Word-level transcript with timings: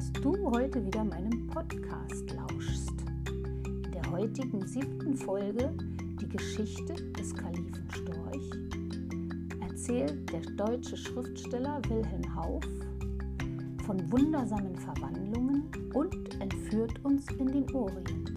dass 0.00 0.12
du 0.22 0.50
heute 0.50 0.82
wieder 0.86 1.04
meinem 1.04 1.46
Podcast 1.48 2.30
lauschst. 2.30 2.94
In 3.66 3.92
der 3.92 4.10
heutigen 4.10 4.66
siebten 4.66 5.14
Folge 5.14 5.74
die 6.18 6.26
Geschichte 6.26 6.94
des 6.94 7.34
Kalifen 7.34 7.86
Storch 7.90 8.50
erzählt 9.60 10.32
der 10.32 10.40
deutsche 10.56 10.96
Schriftsteller 10.96 11.82
Wilhelm 11.90 12.34
Hauff 12.34 12.64
von 13.84 14.10
wundersamen 14.10 14.74
Verwandlungen 14.76 15.70
und 15.92 16.40
entführt 16.40 16.94
uns 17.04 17.26
in 17.32 17.48
den 17.48 17.74
Orient. 17.74 18.32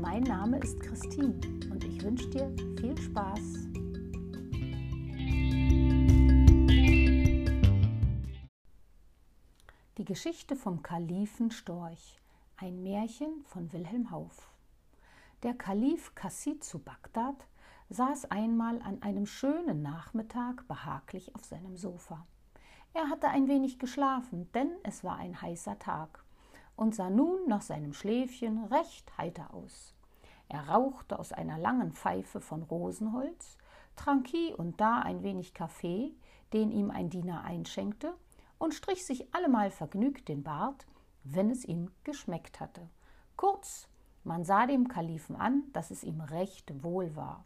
Mein 0.00 0.22
Name 0.22 0.60
ist 0.60 0.78
Christine 0.78 1.34
und 1.72 1.82
ich 1.82 2.00
wünsche 2.04 2.30
dir 2.30 2.48
viel 2.80 2.96
Spaß. 2.96 3.71
Geschichte 10.12 10.56
vom 10.56 10.82
Kalifen 10.82 11.50
Storch, 11.50 12.20
ein 12.58 12.82
Märchen 12.82 13.46
von 13.46 13.72
Wilhelm 13.72 14.10
Hauff. 14.10 14.50
Der 15.42 15.54
Kalif 15.54 16.14
Kassid 16.14 16.62
zu 16.62 16.80
Bagdad 16.80 17.46
saß 17.88 18.30
einmal 18.30 18.82
an 18.82 19.00
einem 19.00 19.24
schönen 19.24 19.80
Nachmittag 19.80 20.68
behaglich 20.68 21.34
auf 21.34 21.46
seinem 21.46 21.78
Sofa. 21.78 22.26
Er 22.92 23.08
hatte 23.08 23.28
ein 23.28 23.48
wenig 23.48 23.78
geschlafen, 23.78 24.52
denn 24.52 24.70
es 24.82 25.02
war 25.02 25.16
ein 25.16 25.40
heißer 25.40 25.78
Tag 25.78 26.22
und 26.76 26.94
sah 26.94 27.08
nun 27.08 27.48
nach 27.48 27.62
seinem 27.62 27.94
Schläfchen 27.94 28.64
recht 28.64 29.16
heiter 29.16 29.54
aus. 29.54 29.94
Er 30.50 30.68
rauchte 30.68 31.18
aus 31.18 31.32
einer 31.32 31.56
langen 31.56 31.92
Pfeife 31.92 32.42
von 32.42 32.64
Rosenholz, 32.64 33.56
trank 33.96 34.28
hier 34.28 34.58
und 34.58 34.78
da 34.78 34.98
ein 34.98 35.22
wenig 35.22 35.54
Kaffee, 35.54 36.14
den 36.52 36.70
ihm 36.70 36.90
ein 36.90 37.08
Diener 37.08 37.44
einschenkte, 37.44 38.12
und 38.62 38.74
strich 38.74 39.04
sich 39.04 39.34
allemal 39.34 39.72
vergnügt 39.72 40.28
den 40.28 40.44
Bart, 40.44 40.86
wenn 41.24 41.50
es 41.50 41.64
ihm 41.64 41.90
geschmeckt 42.04 42.60
hatte. 42.60 42.88
Kurz, 43.36 43.88
man 44.22 44.44
sah 44.44 44.66
dem 44.66 44.86
Kalifen 44.86 45.34
an, 45.34 45.64
dass 45.72 45.90
es 45.90 46.04
ihm 46.04 46.20
recht 46.20 46.84
wohl 46.84 47.16
war. 47.16 47.44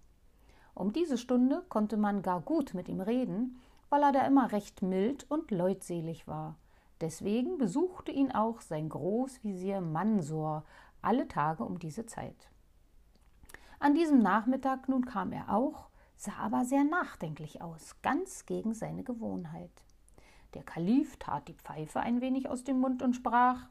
Um 0.74 0.92
diese 0.92 1.16
Stunde 1.16 1.64
konnte 1.70 1.96
man 1.96 2.20
gar 2.20 2.42
gut 2.42 2.74
mit 2.74 2.86
ihm 2.86 3.00
reden, 3.00 3.58
weil 3.88 4.02
er 4.02 4.12
da 4.12 4.26
immer 4.26 4.52
recht 4.52 4.82
mild 4.82 5.24
und 5.30 5.50
leutselig 5.50 6.28
war. 6.28 6.56
Deswegen 7.00 7.56
besuchte 7.56 8.12
ihn 8.12 8.30
auch 8.32 8.60
sein 8.60 8.90
Großvisier 8.90 9.80
Mansor 9.80 10.64
alle 11.00 11.28
Tage 11.28 11.64
um 11.64 11.78
diese 11.78 12.04
Zeit. 12.04 12.50
An 13.78 13.94
diesem 13.94 14.18
Nachmittag 14.18 14.86
nun 14.90 15.06
kam 15.06 15.32
er 15.32 15.48
auch, 15.48 15.88
sah 16.14 16.36
aber 16.40 16.66
sehr 16.66 16.84
nachdenklich 16.84 17.62
aus, 17.62 17.96
ganz 18.02 18.44
gegen 18.44 18.74
seine 18.74 19.02
Gewohnheit. 19.02 19.85
Der 20.56 20.64
Kalif 20.64 21.18
tat 21.18 21.48
die 21.48 21.52
Pfeife 21.52 22.00
ein 22.00 22.22
wenig 22.22 22.48
aus 22.48 22.64
dem 22.64 22.80
Mund 22.80 23.02
und 23.02 23.14
sprach 23.14 23.66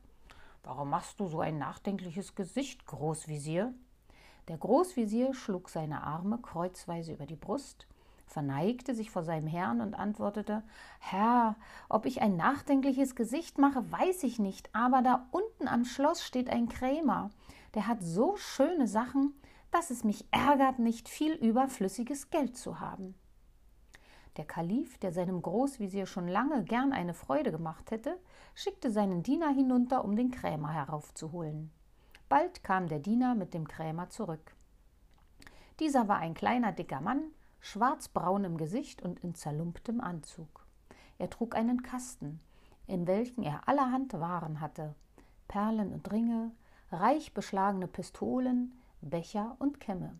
Warum 0.62 0.92
machst 0.92 1.20
du 1.20 1.28
so 1.28 1.40
ein 1.40 1.58
nachdenkliches 1.58 2.36
Gesicht, 2.36 2.86
Großvisier? 2.86 3.74
Der 4.50 4.58
Großvisier 4.60 5.34
schlug 5.34 5.70
seine 5.70 6.04
Arme 6.04 6.38
kreuzweise 6.38 7.14
über 7.14 7.26
die 7.26 7.36
Brust, 7.36 7.88
verneigte 8.28 8.94
sich 8.94 9.10
vor 9.10 9.24
seinem 9.24 9.48
Herrn 9.48 9.82
und 9.82 9.96
antwortete 9.96 10.62
Herr, 11.00 11.56
ob 11.90 12.06
ich 12.06 12.22
ein 12.22 12.38
nachdenkliches 12.38 13.16
Gesicht 13.16 13.58
mache, 13.58 13.92
weiß 13.92 14.22
ich 14.22 14.38
nicht, 14.38 14.70
aber 14.76 15.02
da 15.02 15.26
unten 15.32 15.68
am 15.68 15.86
Schloss 15.86 16.24
steht 16.24 16.52
ein 16.52 16.70
Krämer, 16.70 17.32
der 17.74 17.88
hat 17.88 18.04
so 18.04 18.36
schöne 18.36 18.88
Sachen, 18.88 19.34
dass 19.72 19.90
es 19.90 20.04
mich 20.04 20.28
ärgert, 20.30 20.78
nicht 20.78 21.10
viel 21.10 21.34
überflüssiges 21.34 22.30
Geld 22.30 22.56
zu 22.56 22.80
haben. 22.80 23.16
Der 24.38 24.46
Kalif, 24.46 24.98
der 24.98 25.14
seinem 25.14 25.42
Großvisier 25.42 26.06
schon 26.06 26.28
lange 26.28 26.64
gern 26.64 26.92
eine 26.92 27.14
Freude 27.14 27.52
gemacht 27.52 27.92
hätte, 27.92 28.20
schickte 28.54 28.92
seinen 28.92 29.24
Diener 29.24 29.50
hinunter, 29.50 30.04
um 30.04 30.16
den 30.16 30.32
Krämer 30.32 30.74
heraufzuholen. 30.74 31.72
Bald 32.28 32.64
kam 32.64 32.88
der 32.88 33.00
Diener 33.00 33.36
mit 33.36 33.54
dem 33.54 33.68
Krämer 33.68 34.10
zurück. 34.10 34.56
Dieser 35.80 36.08
war 36.08 36.18
ein 36.18 36.34
kleiner, 36.34 36.72
dicker 36.72 37.02
Mann, 37.02 37.22
schwarzbraun 37.60 38.44
im 38.44 38.58
Gesicht 38.58 39.02
und 39.02 39.20
in 39.22 39.36
zerlumptem 39.36 40.02
Anzug. 40.02 40.66
Er 41.18 41.30
trug 41.30 41.56
einen 41.56 41.82
Kasten, 41.84 42.40
in 42.88 43.08
welchen 43.08 43.44
er 43.44 43.68
allerhand 43.68 44.14
Waren 44.14 44.60
hatte: 44.60 44.96
Perlen 45.48 45.94
und 45.94 46.12
Ringe, 46.12 46.52
reich 46.92 47.34
beschlagene 47.34 47.88
Pistolen, 47.88 48.74
Becher 49.02 49.56
und 49.60 49.80
Kämme. 49.80 50.20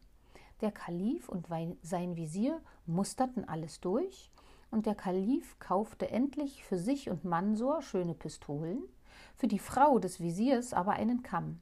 Der 0.62 0.72
Kalif 0.72 1.28
und 1.28 1.48
sein 1.82 2.16
Visier 2.16 2.62
musterten 2.86 3.48
alles 3.48 3.82
durch, 3.82 4.32
und 4.72 4.86
der 4.86 4.96
Kalif 4.96 5.58
kaufte 5.60 6.10
endlich 6.10 6.64
für 6.64 6.78
sich 6.78 7.10
und 7.10 7.24
Mansor 7.24 7.82
schöne 7.82 8.14
Pistolen, 8.14 8.84
für 9.36 9.48
die 9.48 9.60
Frau 9.60 10.00
des 10.00 10.20
Visiers 10.20 10.74
aber 10.74 10.94
einen 10.94 11.24
Kamm. 11.24 11.60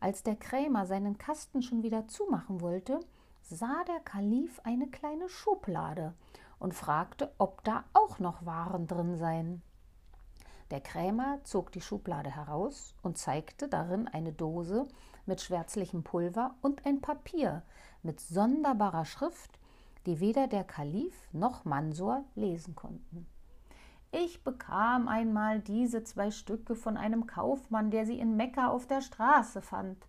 Als 0.00 0.22
der 0.22 0.36
Krämer 0.36 0.86
seinen 0.86 1.18
Kasten 1.18 1.62
schon 1.62 1.82
wieder 1.82 2.06
zumachen 2.08 2.60
wollte, 2.60 3.00
sah 3.42 3.84
der 3.84 4.00
Kalif 4.00 4.60
eine 4.64 4.88
kleine 4.88 5.28
Schublade 5.28 6.14
und 6.58 6.74
fragte, 6.74 7.32
ob 7.38 7.64
da 7.64 7.84
auch 7.94 8.18
noch 8.18 8.44
Waren 8.44 8.86
drin 8.86 9.16
seien. 9.16 9.62
Der 10.70 10.80
Krämer 10.80 11.40
zog 11.44 11.72
die 11.72 11.80
Schublade 11.80 12.30
heraus 12.30 12.94
und 13.02 13.18
zeigte 13.18 13.68
darin 13.68 14.08
eine 14.08 14.32
Dose 14.32 14.88
mit 15.26 15.40
schwärzlichem 15.40 16.04
Pulver 16.04 16.54
und 16.60 16.84
ein 16.86 17.00
Papier 17.00 17.62
mit 18.02 18.20
sonderbarer 18.20 19.04
Schrift, 19.04 19.58
die 20.06 20.20
weder 20.20 20.46
der 20.46 20.64
Kalif 20.64 21.14
noch 21.32 21.64
Mansor 21.64 22.24
lesen 22.34 22.74
konnten. 22.74 23.26
Ich 24.12 24.44
bekam 24.44 25.08
einmal 25.08 25.60
diese 25.60 26.04
zwei 26.04 26.30
Stücke 26.30 26.76
von 26.76 26.96
einem 26.96 27.26
Kaufmann, 27.26 27.90
der 27.90 28.06
sie 28.06 28.18
in 28.18 28.36
Mekka 28.36 28.68
auf 28.68 28.86
der 28.86 29.00
Straße 29.00 29.60
fand, 29.60 30.06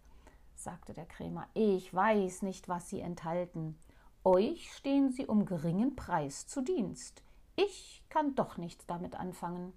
sagte 0.54 0.94
der 0.94 1.06
Krämer. 1.06 1.48
Ich 1.54 1.92
weiß 1.94 2.44
nicht, 2.44 2.70
was 2.70 2.90
sie 2.90 3.00
enthalten. 3.00 3.80
Euch 4.24 4.72
stehen 4.74 5.12
sie 5.12 5.26
um 5.26 5.46
geringen 5.46 5.96
Preis 5.96 6.46
zu 6.46 6.62
Dienst. 6.62 7.24
Ich 7.56 8.04
kann 8.10 8.36
doch 8.36 8.58
nichts 8.58 8.86
damit 8.86 9.16
anfangen. 9.16 9.74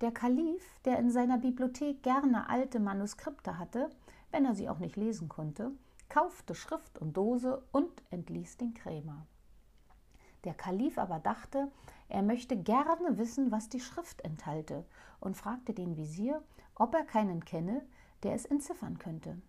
Der 0.00 0.12
Kalif, 0.12 0.62
der 0.84 0.98
in 0.98 1.10
seiner 1.10 1.38
Bibliothek 1.38 2.02
gerne 2.02 2.48
alte 2.48 2.78
Manuskripte 2.78 3.58
hatte, 3.58 3.90
wenn 4.30 4.44
er 4.44 4.54
sie 4.54 4.68
auch 4.68 4.78
nicht 4.78 4.96
lesen 4.96 5.28
konnte, 5.28 5.72
kaufte 6.08 6.54
Schrift 6.54 6.98
und 6.98 7.16
Dose 7.16 7.62
und 7.72 8.02
entließ 8.10 8.56
den 8.56 8.74
Krämer. 8.74 9.26
Der 10.44 10.54
Kalif 10.54 10.98
aber 10.98 11.18
dachte, 11.18 11.70
er 12.08 12.22
möchte 12.22 12.56
gerne 12.56 13.18
wissen, 13.18 13.50
was 13.50 13.68
die 13.68 13.80
Schrift 13.80 14.22
enthalte, 14.22 14.84
und 15.20 15.36
fragte 15.36 15.74
den 15.74 15.96
Visier, 15.96 16.42
ob 16.74 16.94
er 16.94 17.04
keinen 17.04 17.44
kenne, 17.44 17.84
der 18.22 18.34
es 18.34 18.46
entziffern 18.46 18.98
könnte. 18.98 19.40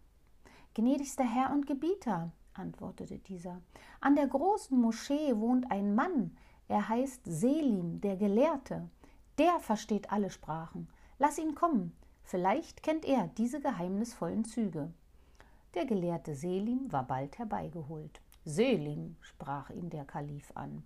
Gnädigster 0.74 1.24
Herr 1.24 1.52
und 1.52 1.68
Gebieter, 1.68 2.32
antwortete 2.54 3.20
dieser, 3.20 3.62
an 4.02 4.16
der 4.16 4.28
großen 4.28 4.80
Moschee 4.80 5.38
wohnt 5.38 5.72
ein 5.72 5.96
Mann, 5.96 6.36
er 6.70 6.88
heißt 6.88 7.22
Selim, 7.26 8.00
der 8.00 8.16
Gelehrte. 8.16 8.90
Der 9.40 9.60
versteht 9.60 10.12
alle 10.12 10.30
Sprachen. 10.30 10.88
Lass 11.18 11.40
ihn 11.40 11.56
kommen. 11.56 11.96
Vielleicht 12.30 12.84
kennt 12.84 13.06
er 13.06 13.28
diese 13.40 13.60
geheimnisvollen 13.60 14.46
Züge. 14.46 14.94
Der 15.74 15.88
Gelehrte 15.88 16.36
Selim 16.36 16.92
war 16.92 17.02
bald 17.02 17.40
herbeigeholt. 17.40 18.22
Selim, 18.46 19.16
sprach 19.20 19.72
ihn 19.72 19.90
der 19.90 20.06
Kalif 20.06 20.52
an. 20.54 20.84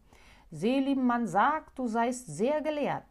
Selim, 0.51 1.05
man 1.05 1.27
sagt, 1.27 1.77
du 1.77 1.89
seist 1.89 2.27
sehr 2.27 2.61
gelehrt. 2.61 3.03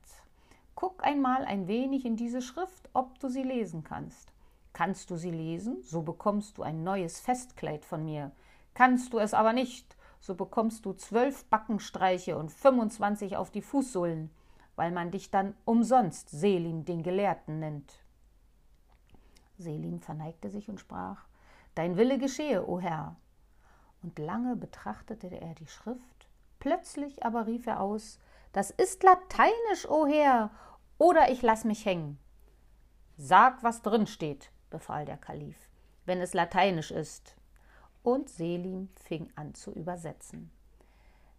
Guck 0.74 1.04
einmal 1.04 1.44
ein 1.44 1.68
wenig 1.68 2.06
in 2.06 2.16
diese 2.16 2.40
Schrift, 2.40 2.88
ob 2.94 3.18
du 3.18 3.28
sie 3.28 3.42
lesen 3.42 3.84
kannst. 3.84 4.32
Kannst 4.72 5.10
du 5.10 5.16
sie 5.16 5.30
lesen, 5.30 5.82
so 5.82 6.00
bekommst 6.00 6.56
du 6.56 6.62
ein 6.62 6.82
neues 6.82 7.20
Festkleid 7.20 7.84
von 7.84 8.02
mir. 8.02 8.32
Kannst 8.72 9.12
du 9.12 9.18
es 9.18 9.34
aber 9.34 9.52
nicht, 9.52 9.94
so 10.20 10.34
bekommst 10.34 10.86
du 10.86 10.94
zwölf 10.94 11.44
Backenstreiche 11.50 12.38
und 12.38 12.50
fünfundzwanzig 12.50 13.36
auf 13.36 13.50
die 13.50 13.60
Fußsohlen 13.60 14.30
weil 14.76 14.90
man 14.90 15.10
dich 15.10 15.30
dann 15.30 15.54
umsonst 15.64 16.30
Selim 16.30 16.84
den 16.84 17.02
Gelehrten 17.02 17.58
nennt. 17.58 18.01
Selim 19.58 20.00
verneigte 20.00 20.50
sich 20.50 20.68
und 20.68 20.80
sprach 20.80 21.26
Dein 21.74 21.96
Wille 21.96 22.18
geschehe, 22.18 22.66
o 22.66 22.80
Herr. 22.80 23.16
Und 24.02 24.18
lange 24.18 24.56
betrachtete 24.56 25.28
er 25.28 25.54
die 25.54 25.66
Schrift, 25.66 26.28
plötzlich 26.58 27.24
aber 27.24 27.46
rief 27.46 27.66
er 27.66 27.80
aus 27.80 28.18
Das 28.52 28.70
ist 28.70 29.02
lateinisch, 29.02 29.88
o 29.88 30.06
Herr, 30.06 30.50
oder 30.98 31.30
ich 31.30 31.42
lass 31.42 31.64
mich 31.64 31.86
hängen. 31.86 32.18
Sag, 33.16 33.62
was 33.62 33.82
drin 33.82 34.06
steht, 34.06 34.50
befahl 34.70 35.04
der 35.04 35.16
Kalif, 35.16 35.56
wenn 36.04 36.20
es 36.20 36.34
lateinisch 36.34 36.90
ist. 36.90 37.36
Und 38.02 38.28
Selim 38.28 38.88
fing 38.96 39.30
an 39.36 39.54
zu 39.54 39.72
übersetzen. 39.72 40.50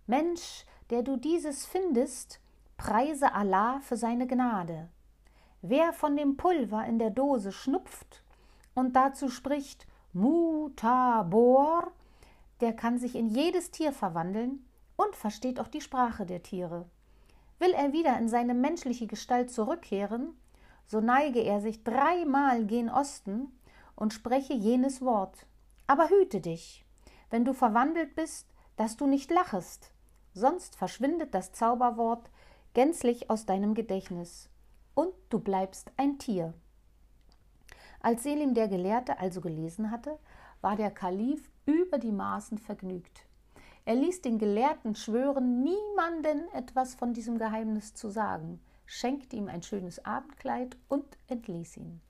Mensch, 0.07 0.65
der 0.89 1.03
du 1.03 1.17
dieses 1.17 1.65
findest, 1.65 2.39
Preise 2.77 3.33
Allah 3.33 3.79
für 3.81 3.97
seine 3.97 4.27
Gnade. 4.27 4.89
Wer 5.65 5.93
von 5.93 6.17
dem 6.17 6.35
Pulver 6.35 6.85
in 6.85 6.99
der 6.99 7.09
Dose 7.09 7.53
schnupft 7.53 8.21
und 8.75 8.97
dazu 8.97 9.29
spricht 9.29 9.87
Mutabor, 10.11 11.93
der 12.59 12.73
kann 12.73 12.97
sich 12.97 13.15
in 13.15 13.29
jedes 13.29 13.71
Tier 13.71 13.93
verwandeln 13.93 14.65
und 14.97 15.15
versteht 15.15 15.61
auch 15.61 15.69
die 15.69 15.79
Sprache 15.79 16.25
der 16.25 16.43
Tiere. 16.43 16.85
Will 17.59 17.71
er 17.71 17.93
wieder 17.93 18.17
in 18.17 18.27
seine 18.27 18.53
menschliche 18.53 19.07
Gestalt 19.07 19.51
zurückkehren, 19.51 20.37
so 20.85 20.99
neige 20.99 21.39
er 21.39 21.61
sich 21.61 21.85
dreimal 21.85 22.65
gen 22.65 22.89
Osten 22.89 23.57
und 23.95 24.11
spreche 24.11 24.53
jenes 24.53 25.01
Wort. 25.01 25.45
Aber 25.87 26.09
hüte 26.09 26.41
dich, 26.41 26.85
wenn 27.29 27.45
du 27.45 27.53
verwandelt 27.53 28.15
bist, 28.15 28.49
dass 28.75 28.97
du 28.97 29.07
nicht 29.07 29.31
lachest, 29.31 29.93
sonst 30.33 30.75
verschwindet 30.75 31.33
das 31.33 31.53
Zauberwort 31.53 32.29
gänzlich 32.73 33.29
aus 33.29 33.45
deinem 33.45 33.75
Gedächtnis 33.75 34.49
und 34.95 35.13
du 35.29 35.39
bleibst 35.39 35.91
ein 35.97 36.19
Tier. 36.19 36.53
Als 37.99 38.23
Selim 38.23 38.53
der 38.53 38.67
Gelehrte 38.67 39.19
also 39.19 39.41
gelesen 39.41 39.91
hatte, 39.91 40.19
war 40.61 40.75
der 40.75 40.91
Kalif 40.91 41.49
über 41.65 41.97
die 41.97 42.11
Maßen 42.11 42.57
vergnügt. 42.57 43.25
Er 43.85 43.95
ließ 43.95 44.21
den 44.21 44.39
Gelehrten 44.39 44.95
schwören, 44.95 45.63
niemanden 45.63 46.47
etwas 46.53 46.95
von 46.95 47.13
diesem 47.13 47.37
Geheimnis 47.37 47.93
zu 47.93 48.09
sagen, 48.09 48.61
schenkte 48.85 49.35
ihm 49.35 49.47
ein 49.47 49.63
schönes 49.63 50.03
Abendkleid 50.05 50.77
und 50.87 51.05
entließ 51.27 51.77
ihn. 51.77 52.01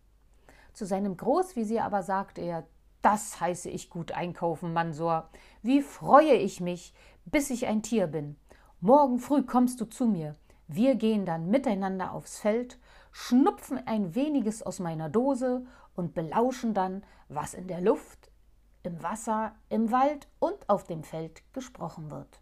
Zu 0.74 0.86
seinem 0.86 1.18
Großvisier 1.18 1.84
aber 1.84 2.04
sagte 2.04 2.42
er, 2.42 2.68
das 3.02 3.40
heiße 3.40 3.70
ich 3.70 3.90
gut 3.90 4.12
einkaufen, 4.14 4.74
Mansor. 4.74 5.30
Wie 5.62 5.82
freue 5.82 6.36
ich 6.36 6.62
mich, 6.62 6.94
bis 7.26 7.50
ich 7.50 7.68
ein 7.68 7.84
Tier 7.84 8.08
bin. 8.08 8.38
Morgen 8.80 9.20
früh 9.20 9.44
kommst 9.44 9.82
du 9.82 9.86
zu 9.86 10.08
mir. 10.08 10.36
Wir 10.68 10.96
gehen 10.96 11.26
dann 11.26 11.50
miteinander 11.50 12.14
aufs 12.14 12.40
Feld, 12.40 12.80
schnupfen 13.12 13.86
ein 13.86 14.16
weniges 14.16 14.64
aus 14.64 14.80
meiner 14.80 15.10
Dose 15.10 15.66
und 15.96 16.14
belauschen 16.14 16.74
dann, 16.74 17.04
was 17.28 17.54
in 17.54 17.68
der 17.68 17.82
Luft, 17.82 18.32
im 18.84 19.02
Wasser, 19.02 19.56
im 19.70 19.92
Wald 19.92 20.28
und 20.40 20.70
auf 20.70 20.86
dem 20.86 21.04
Feld 21.04 21.44
gesprochen 21.54 22.12
wird. 22.12 22.42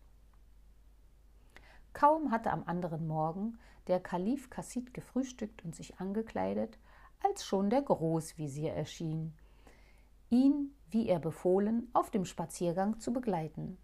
Kaum 1.93 2.31
hatte 2.31 2.51
am 2.51 2.63
anderen 2.65 3.07
Morgen 3.07 3.59
der 3.87 3.99
Kalif 3.99 4.49
Kassid 4.49 4.93
gefrühstückt 4.93 5.65
und 5.65 5.75
sich 5.75 5.99
angekleidet, 5.99 6.77
als 7.23 7.45
schon 7.45 7.69
der 7.69 7.81
Großvisier 7.81 8.73
erschien, 8.73 9.33
ihn, 10.29 10.73
wie 10.89 11.07
er 11.07 11.19
befohlen, 11.19 11.89
auf 11.93 12.09
dem 12.09 12.25
Spaziergang 12.25 12.99
zu 12.99 13.13
begleiten. 13.13 13.77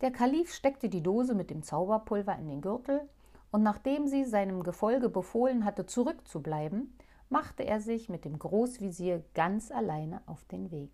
Der 0.00 0.10
Kalif 0.10 0.52
steckte 0.52 0.88
die 0.88 1.02
Dose 1.02 1.34
mit 1.34 1.50
dem 1.50 1.62
Zauberpulver 1.62 2.36
in 2.36 2.48
den 2.48 2.60
Gürtel, 2.60 3.08
und 3.52 3.62
nachdem 3.62 4.08
sie 4.08 4.24
seinem 4.24 4.64
Gefolge 4.64 5.08
befohlen 5.08 5.64
hatte, 5.64 5.86
zurückzubleiben, 5.86 6.96
machte 7.28 7.64
er 7.64 7.80
sich 7.80 8.08
mit 8.08 8.24
dem 8.24 8.38
Großvisier 8.38 9.22
ganz 9.34 9.70
alleine 9.70 10.22
auf 10.26 10.44
den 10.44 10.70
Weg. 10.70 10.90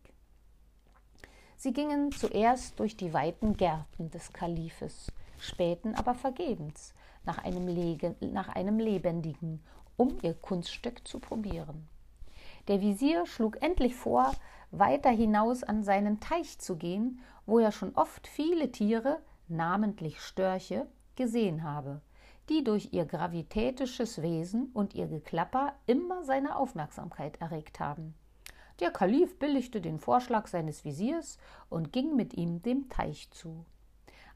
Sie 1.57 1.73
gingen 1.73 2.13
zuerst 2.13 2.79
durch 2.79 2.97
die 2.97 3.15
weiten 3.15 3.57
Gärten 3.57 4.11
des 4.11 4.33
Kalifes, 4.33 5.11
spähten 5.39 5.95
aber 5.95 6.15
vergebens 6.15 6.95
nach 7.25 7.39
einem, 7.39 7.67
Lege, 7.67 8.15
nach 8.21 8.49
einem 8.49 8.79
lebendigen, 8.79 9.63
um 9.97 10.19
ihr 10.23 10.35
Kunststück 10.35 11.07
zu 11.07 11.19
probieren. 11.19 11.89
Der 12.69 12.81
Visier 12.81 13.25
schlug 13.27 13.63
endlich 13.63 13.95
vor, 13.95 14.33
weiter 14.71 15.11
hinaus 15.11 15.63
an 15.63 15.83
seinen 15.83 16.21
Teich 16.21 16.59
zu 16.59 16.77
gehen, 16.77 17.21
wo 17.47 17.59
er 17.59 17.73
schon 17.73 17.95
oft 17.95 18.27
viele 18.27 18.71
Tiere, 18.71 19.21
namentlich 19.49 20.21
Störche, 20.21 20.87
gesehen 21.17 21.65
habe, 21.65 22.01
die 22.49 22.65
durch 22.65 22.93
ihr 22.93 23.05
gravitätisches 23.05 24.23
Wesen 24.23 24.71
und 24.73 24.95
ihr 24.95 25.07
Geklapper 25.07 25.75
immer 25.87 26.25
seine 26.25 26.57
Aufmerksamkeit 26.57 27.41
erregt 27.41 27.81
haben. 27.81 28.15
Der 28.81 28.91
Kalif 28.91 29.39
billigte 29.39 29.81
den 29.81 29.99
Vorschlag 29.99 30.47
seines 30.47 30.85
Visiers 30.85 31.39
und 31.69 31.93
ging 31.93 32.15
mit 32.15 32.35
ihm 32.35 32.63
dem 32.63 32.89
Teich 32.89 33.31
zu. 33.31 33.65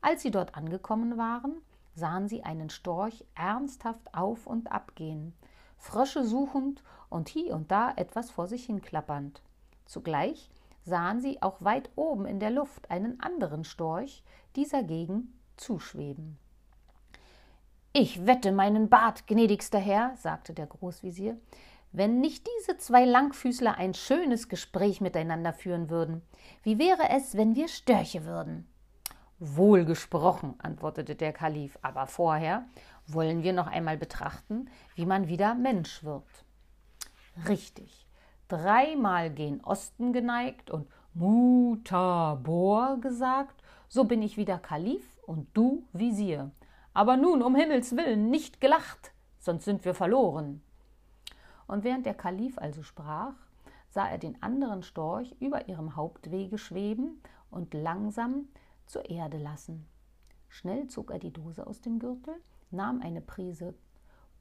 Als 0.00 0.23
sie 0.23 0.32
dort 0.32 0.56
angekommen 0.56 1.17
waren, 1.17 1.62
sahen 1.94 2.29
sie 2.29 2.43
einen 2.43 2.70
Storch 2.70 3.25
ernsthaft 3.35 4.15
auf 4.15 4.47
und 4.47 4.73
ab 4.73 4.94
gehen, 4.94 5.32
Frösche 5.79 6.25
suchend 6.25 6.82
und 7.08 7.29
hie 7.29 7.50
und 7.50 7.70
da 7.70 7.93
etwas 7.97 8.31
vor 8.31 8.47
sich 8.47 8.67
hinklappernd. 8.67 9.43
Zugleich 9.85 10.50
sahen 10.85 11.20
sie 11.20 11.43
auch 11.43 11.62
weit 11.62 11.91
oben 11.97 12.25
in 12.26 12.41
der 12.41 12.50
Luft 12.50 12.91
einen 12.91 13.20
anderen 13.20 13.65
Storch 13.65 14.23
dieser 14.56 14.82
Gegend 14.82 15.29
zuschweben. 15.56 16.38
Ich 17.94 18.27
wette 18.27 18.53
meinen 18.53 18.89
Bart, 18.89 19.27
gnädigster 19.27 19.79
Herr, 19.79 20.17
sagte 20.17 20.55
der 20.55 20.67
Großvisier, 20.67 21.37
wenn 21.93 22.21
nicht 22.23 22.49
diese 22.59 22.79
zwei 22.79 23.05
Langfüßler 23.05 23.77
ein 23.77 23.93
schönes 23.93 24.49
Gespräch 24.49 25.03
miteinander 25.03 25.53
führen 25.53 25.91
würden. 25.91 26.23
Wie 26.62 26.79
wäre 26.79 27.11
es, 27.11 27.37
wenn 27.37 27.55
wir 27.55 27.69
Störche 27.69 28.25
würden? 28.25 28.67
Wohl 29.39 29.85
gesprochen, 29.85 30.55
antwortete 30.56 31.17
der 31.17 31.35
Kalif, 31.35 31.79
aber 31.83 32.06
vorher 32.06 32.65
wollen 33.06 33.43
wir 33.43 33.53
noch 33.53 33.67
einmal 33.67 33.99
betrachten, 33.99 34.71
wie 34.94 35.05
man 35.05 35.29
wieder 35.29 35.55
Mensch 35.55 36.03
wird. 36.03 36.25
Richtig. 37.47 38.06
Dreimal 38.49 39.29
gen 39.29 39.61
Osten 39.61 40.15
geneigt 40.15 40.71
und 40.71 40.89
Mutabor 41.12 42.99
gesagt, 43.03 43.62
so 43.89 44.05
bin 44.05 44.23
ich 44.23 44.39
wieder 44.39 44.56
Kalif 44.56 45.05
und 45.27 45.49
du 45.53 45.87
Visier. 45.93 46.53
Aber 46.94 47.17
nun, 47.17 47.43
um 47.43 47.55
Himmels 47.55 47.97
willen, 47.97 48.31
nicht 48.31 48.61
gelacht, 48.61 49.12
sonst 49.39 49.65
sind 49.65 49.85
wir 49.85 49.94
verloren. 49.94 50.62
Und 51.67 51.85
während 51.85 52.05
der 52.06 52.15
Kalif 52.15 52.59
also 52.59 52.83
sprach, 52.83 53.35
sah 53.89 54.09
er 54.09 54.19
den 54.19 54.43
anderen 54.43 54.83
Storch 54.83 55.35
über 55.41 55.69
ihrem 55.69 55.97
Hauptwege 55.97 56.59
schweben 56.59 57.23
und 57.50 57.73
langsam 57.75 58.49
zur 58.87 59.09
Erde 59.09 59.39
lassen. 59.39 59.87
Schnell 60.49 60.89
zog 60.89 61.11
er 61.11 61.19
die 61.19 61.33
Dose 61.33 61.67
aus 61.67 61.81
dem 61.81 61.99
Gürtel, 61.99 62.35
nahm 62.71 63.00
eine 63.00 63.23
Prise, 63.23 63.75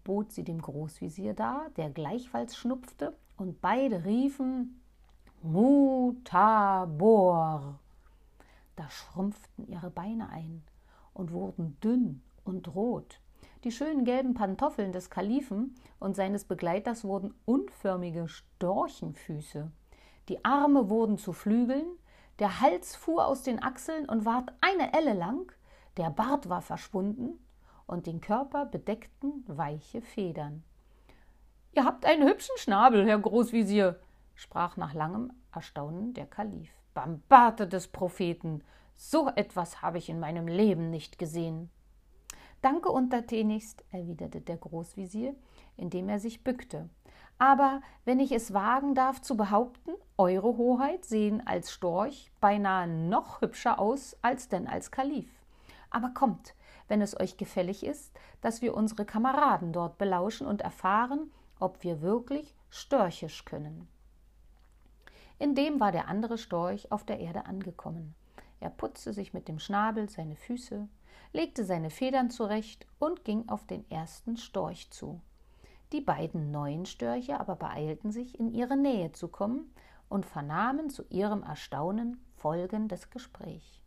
bot 0.04 0.32
sie 0.32 0.44
dem 0.44 0.62
Großvisier 0.62 1.34
dar, 1.34 1.70
der 1.78 1.90
gleichfalls 1.90 2.58
schnupfte, 2.58 3.16
und 3.38 3.62
beide 3.62 4.04
riefen 4.06 4.82
Mutabor. 5.42 6.20
Da 8.76 8.90
schrumpften 8.90 9.68
ihre 9.68 9.90
Beine 9.90 10.30
ein 10.30 10.62
und 11.14 11.32
wurden 11.32 11.78
dünn 11.82 12.22
und 12.52 12.76
rot. 12.76 13.20
Die 13.64 13.72
schönen 13.72 14.04
gelben 14.04 14.34
Pantoffeln 14.34 14.92
des 14.92 15.10
Kalifen 15.10 15.76
und 16.00 16.16
seines 16.16 16.44
Begleiters 16.44 17.06
wurden 17.06 17.34
unförmige 17.46 18.28
Storchenfüße. 18.28 19.72
Die 20.28 20.44
Arme 20.44 20.90
wurden 20.90 21.18
zu 21.18 21.32
Flügeln, 21.32 21.86
der 22.40 22.60
Hals 22.60 22.96
fuhr 22.96 23.26
aus 23.26 23.44
den 23.44 23.64
Achseln 23.64 24.10
und 24.10 24.26
ward 24.26 24.52
eine 24.60 24.94
Elle 24.94 25.14
lang, 25.14 25.52
der 25.96 26.10
Bart 26.10 26.50
war 26.50 26.62
verschwunden 26.62 27.40
und 27.88 28.06
den 28.06 28.20
Körper 28.20 28.66
bedeckten 28.66 29.44
weiche 29.48 30.02
Federn. 30.02 30.64
Ihr 31.74 31.86
habt 31.86 32.06
einen 32.06 32.28
hübschen 32.28 32.58
Schnabel, 32.58 33.06
Herr 33.06 33.20
Großvisier, 33.20 34.00
sprach 34.36 34.76
nach 34.76 34.94
langem 34.94 35.32
Erstaunen 35.54 36.14
der 36.14 36.26
Kalif. 36.26 36.70
Bambate 36.94 37.68
des 37.68 37.88
Propheten, 37.88 38.64
so 38.98 39.30
etwas 39.36 39.82
habe 39.82 39.98
ich 39.98 40.10
in 40.10 40.20
meinem 40.20 40.48
Leben 40.48 40.90
nicht 40.90 41.18
gesehen. 41.18 41.70
Danke 42.62 42.90
untertänigst, 42.90 43.84
erwiderte 43.92 44.42
der 44.42 44.58
Großvisier, 44.58 45.36
indem 45.78 46.10
er 46.10 46.20
sich 46.20 46.44
bückte. 46.44 46.90
Aber 47.40 47.82
wenn 48.06 48.20
ich 48.20 48.32
es 48.32 48.54
wagen 48.54 48.94
darf 48.94 49.22
zu 49.22 49.36
behaupten, 49.36 49.92
Eure 50.22 50.56
Hoheit 50.56 51.04
sehen 51.04 51.42
als 51.48 51.72
Storch 51.72 52.32
beinahe 52.40 52.88
noch 52.88 53.42
hübscher 53.42 53.80
aus 53.80 54.16
als 54.22 54.50
denn 54.50 54.68
als 54.68 54.92
Kalif. 54.92 55.32
Aber 55.90 56.10
kommt, 56.10 56.54
wenn 56.88 57.02
es 57.02 57.20
euch 57.20 57.38
gefällig 57.38 57.84
ist, 57.84 58.14
dass 58.42 58.62
wir 58.62 58.76
unsere 58.76 59.04
Kameraden 59.04 59.74
dort 59.74 59.98
belauschen 59.98 60.46
und 60.46 60.62
erfahren, 60.62 61.32
ob 61.60 61.84
wir 61.84 62.04
wirklich 62.04 62.54
störchisch 62.70 63.46
können. 63.46 63.88
Indem 65.40 65.80
war 65.80 65.92
der 65.92 66.08
andere 66.08 66.38
Storch 66.38 66.92
auf 66.92 67.04
der 67.04 67.20
Erde 67.20 67.48
angekommen. 67.48 68.14
Er 68.60 68.70
putzte 68.70 69.12
sich 69.12 69.34
mit 69.34 69.48
dem 69.48 69.58
Schnabel 69.58 70.08
seine 70.08 70.36
Füße, 70.36 70.88
legte 71.34 71.64
seine 71.64 71.90
Federn 71.90 72.30
zurecht 72.30 72.86
und 73.00 73.24
ging 73.24 73.48
auf 73.50 73.66
den 73.66 73.90
ersten 73.90 74.38
Storch 74.38 74.90
zu. 74.92 75.22
Die 75.92 76.02
beiden 76.02 76.52
neuen 76.52 76.86
Störche 76.86 77.40
aber 77.40 77.56
beeilten 77.56 78.12
sich, 78.12 78.40
in 78.40 78.54
ihre 78.54 78.78
Nähe 78.78 79.12
zu 79.12 79.28
kommen 79.28 79.74
und 80.10 80.26
vernahmen 80.26 80.90
zu 80.90 81.04
ihrem 81.10 81.44
Erstaunen 81.44 82.24
folgendes 82.36 83.10
Gespräch. 83.10 83.82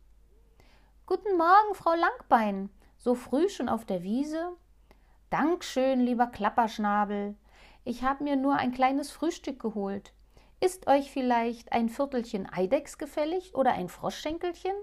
Guten 1.05 1.37
Morgen, 1.37 1.73
Frau 1.73 1.93
Langbein, 1.93 2.69
so 2.97 3.15
früh 3.15 3.49
schon 3.49 3.69
auf 3.69 3.85
der 3.85 4.03
Wiese? 4.03 4.53
Dankschön, 5.29 5.99
lieber 5.99 6.27
Klapperschnabel. 6.27 7.35
Ich 7.83 8.03
habe 8.03 8.23
mir 8.23 8.35
nur 8.35 8.55
ein 8.55 8.71
kleines 8.71 9.11
Frühstück 9.11 9.59
geholt. 9.59 10.13
Ist 10.59 10.87
euch 10.87 11.11
vielleicht 11.11 11.73
ein 11.73 11.89
Viertelchen 11.89 12.51
Eidechs 12.51 12.97
gefällig 12.97 13.53
oder 13.53 13.73
ein 13.73 13.89
Froschschenkelchen? 13.89 14.75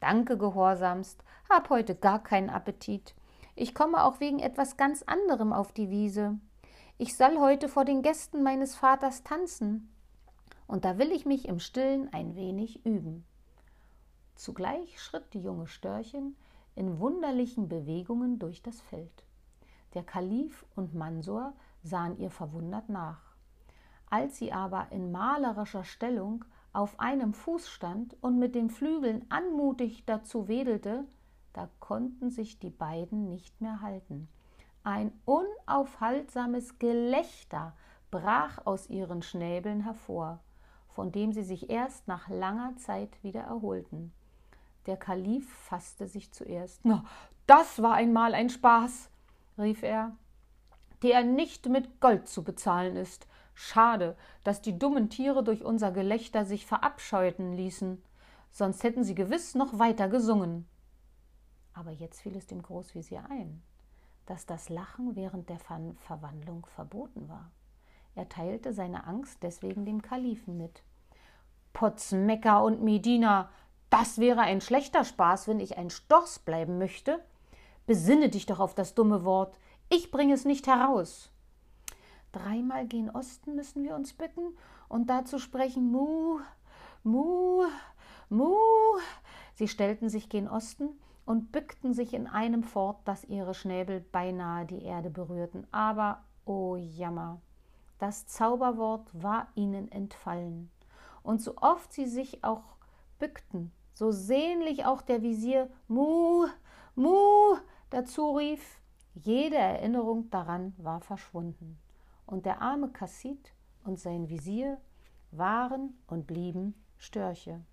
Danke 0.00 0.38
gehorsamst, 0.38 1.22
hab 1.48 1.70
heute 1.70 1.94
gar 1.94 2.22
keinen 2.22 2.50
Appetit. 2.50 3.14
Ich 3.54 3.74
komme 3.74 4.04
auch 4.04 4.20
wegen 4.20 4.38
etwas 4.38 4.76
ganz 4.76 5.02
anderem 5.02 5.52
auf 5.52 5.72
die 5.72 5.90
Wiese. 5.90 6.38
Ich 6.98 7.16
soll 7.16 7.38
heute 7.38 7.68
vor 7.68 7.84
den 7.84 8.02
Gästen 8.02 8.42
meines 8.42 8.74
Vaters 8.74 9.22
tanzen. 9.22 9.92
Und 10.66 10.84
da 10.84 10.98
will 10.98 11.12
ich 11.12 11.26
mich 11.26 11.46
im 11.46 11.60
Stillen 11.60 12.12
ein 12.12 12.34
wenig 12.34 12.84
üben. 12.84 13.24
Zugleich 14.34 15.00
schritt 15.00 15.32
die 15.32 15.40
junge 15.40 15.66
Störchen 15.66 16.36
in 16.74 16.98
wunderlichen 16.98 17.68
Bewegungen 17.68 18.38
durch 18.38 18.62
das 18.62 18.80
Feld. 18.80 19.24
Der 19.94 20.02
Kalif 20.02 20.66
und 20.74 20.94
Mansor 20.94 21.54
sahen 21.82 22.18
ihr 22.18 22.30
verwundert 22.30 22.88
nach. 22.88 23.20
Als 24.10 24.36
sie 24.36 24.52
aber 24.52 24.88
in 24.90 25.10
malerischer 25.10 25.84
Stellung 25.84 26.44
auf 26.72 27.00
einem 27.00 27.32
Fuß 27.32 27.68
stand 27.68 28.16
und 28.20 28.38
mit 28.38 28.54
den 28.54 28.68
Flügeln 28.68 29.24
anmutig 29.30 30.04
dazu 30.04 30.48
wedelte, 30.48 31.06
da 31.56 31.70
konnten 31.80 32.28
sich 32.30 32.58
die 32.58 32.70
beiden 32.70 33.30
nicht 33.30 33.62
mehr 33.62 33.80
halten. 33.80 34.28
Ein 34.84 35.10
unaufhaltsames 35.24 36.78
Gelächter 36.78 37.74
brach 38.10 38.66
aus 38.66 38.90
ihren 38.90 39.22
Schnäbeln 39.22 39.80
hervor, 39.80 40.40
von 40.88 41.12
dem 41.12 41.32
sie 41.32 41.42
sich 41.42 41.70
erst 41.70 42.08
nach 42.08 42.28
langer 42.28 42.76
Zeit 42.76 43.22
wieder 43.22 43.40
erholten. 43.40 44.12
Der 44.84 44.98
Kalif 44.98 45.50
fasste 45.50 46.06
sich 46.06 46.30
zuerst. 46.30 46.80
Na, 46.84 47.04
das 47.46 47.80
war 47.80 47.94
einmal 47.94 48.34
ein 48.34 48.50
Spaß, 48.50 49.08
rief 49.56 49.82
er, 49.82 50.14
der 51.02 51.24
nicht 51.24 51.70
mit 51.70 52.00
Gold 52.02 52.28
zu 52.28 52.44
bezahlen 52.44 52.96
ist. 52.96 53.26
Schade, 53.54 54.14
dass 54.44 54.60
die 54.60 54.78
dummen 54.78 55.08
Tiere 55.08 55.42
durch 55.42 55.64
unser 55.64 55.90
Gelächter 55.90 56.44
sich 56.44 56.66
verabscheuten 56.66 57.54
ließen, 57.54 58.02
sonst 58.50 58.84
hätten 58.84 59.04
sie 59.04 59.14
gewiss 59.14 59.54
noch 59.54 59.78
weiter 59.78 60.10
gesungen. 60.10 60.68
Aber 61.76 61.90
jetzt 61.90 62.22
fiel 62.22 62.34
es 62.36 62.46
dem 62.46 62.62
Großvezier 62.62 63.22
ein, 63.28 63.62
dass 64.24 64.46
das 64.46 64.70
Lachen 64.70 65.14
während 65.14 65.50
der 65.50 65.58
Ver 65.58 65.78
Verwandlung 65.98 66.64
verboten 66.74 67.28
war. 67.28 67.50
Er 68.14 68.30
teilte 68.30 68.72
seine 68.72 69.06
Angst 69.06 69.42
deswegen 69.42 69.84
dem 69.84 70.00
Kalifen 70.00 70.56
mit. 70.56 70.82
Potz, 71.74 72.12
Mekka 72.12 72.60
und 72.60 72.82
Medina, 72.82 73.50
das 73.90 74.16
wäre 74.16 74.40
ein 74.40 74.62
schlechter 74.62 75.04
Spaß, 75.04 75.48
wenn 75.48 75.60
ich 75.60 75.76
ein 75.76 75.90
Stoß 75.90 76.38
bleiben 76.38 76.78
möchte. 76.78 77.22
Besinne 77.84 78.30
dich 78.30 78.46
doch 78.46 78.58
auf 78.58 78.74
das 78.74 78.94
dumme 78.94 79.24
Wort. 79.26 79.58
Ich 79.90 80.10
bringe 80.10 80.32
es 80.32 80.46
nicht 80.46 80.66
heraus. 80.66 81.30
Dreimal 82.32 82.86
gen 82.86 83.10
Osten 83.10 83.54
müssen 83.54 83.84
wir 83.84 83.94
uns 83.94 84.14
bücken 84.14 84.56
und 84.88 85.10
dazu 85.10 85.38
sprechen 85.38 85.92
Mu, 85.92 86.40
Mu, 87.02 87.64
Mu. 88.30 88.56
Sie 89.54 89.68
stellten 89.68 90.08
sich 90.08 90.30
gen 90.30 90.48
Osten 90.48 90.98
und 91.26 91.52
bückten 91.52 91.92
sich 91.92 92.14
in 92.14 92.26
einem 92.26 92.62
fort, 92.62 92.96
dass 93.04 93.24
ihre 93.24 93.52
Schnäbel 93.52 94.00
beinahe 94.00 94.64
die 94.64 94.82
Erde 94.82 95.10
berührten. 95.10 95.66
Aber, 95.72 96.22
o 96.46 96.72
oh 96.72 96.76
Jammer, 96.76 97.42
das 97.98 98.26
Zauberwort 98.26 99.10
war 99.12 99.48
ihnen 99.56 99.90
entfallen. 99.90 100.70
Und 101.22 101.42
so 101.42 101.56
oft 101.56 101.92
sie 101.92 102.06
sich 102.06 102.44
auch 102.44 102.62
bückten, 103.18 103.72
so 103.92 104.12
sehnlich 104.12 104.86
auch 104.86 105.02
der 105.02 105.22
Visier 105.22 105.68
Mu, 105.88 106.46
Mu 106.94 107.56
dazu 107.90 108.36
rief, 108.36 108.80
jede 109.14 109.56
Erinnerung 109.56 110.30
daran 110.30 110.74
war 110.78 111.00
verschwunden. 111.00 111.78
Und 112.24 112.46
der 112.46 112.62
arme 112.62 112.90
Kassid 112.90 113.52
und 113.84 113.98
sein 113.98 114.28
Visier 114.28 114.78
waren 115.32 115.98
und 116.06 116.26
blieben 116.26 116.74
Störche. 116.98 117.64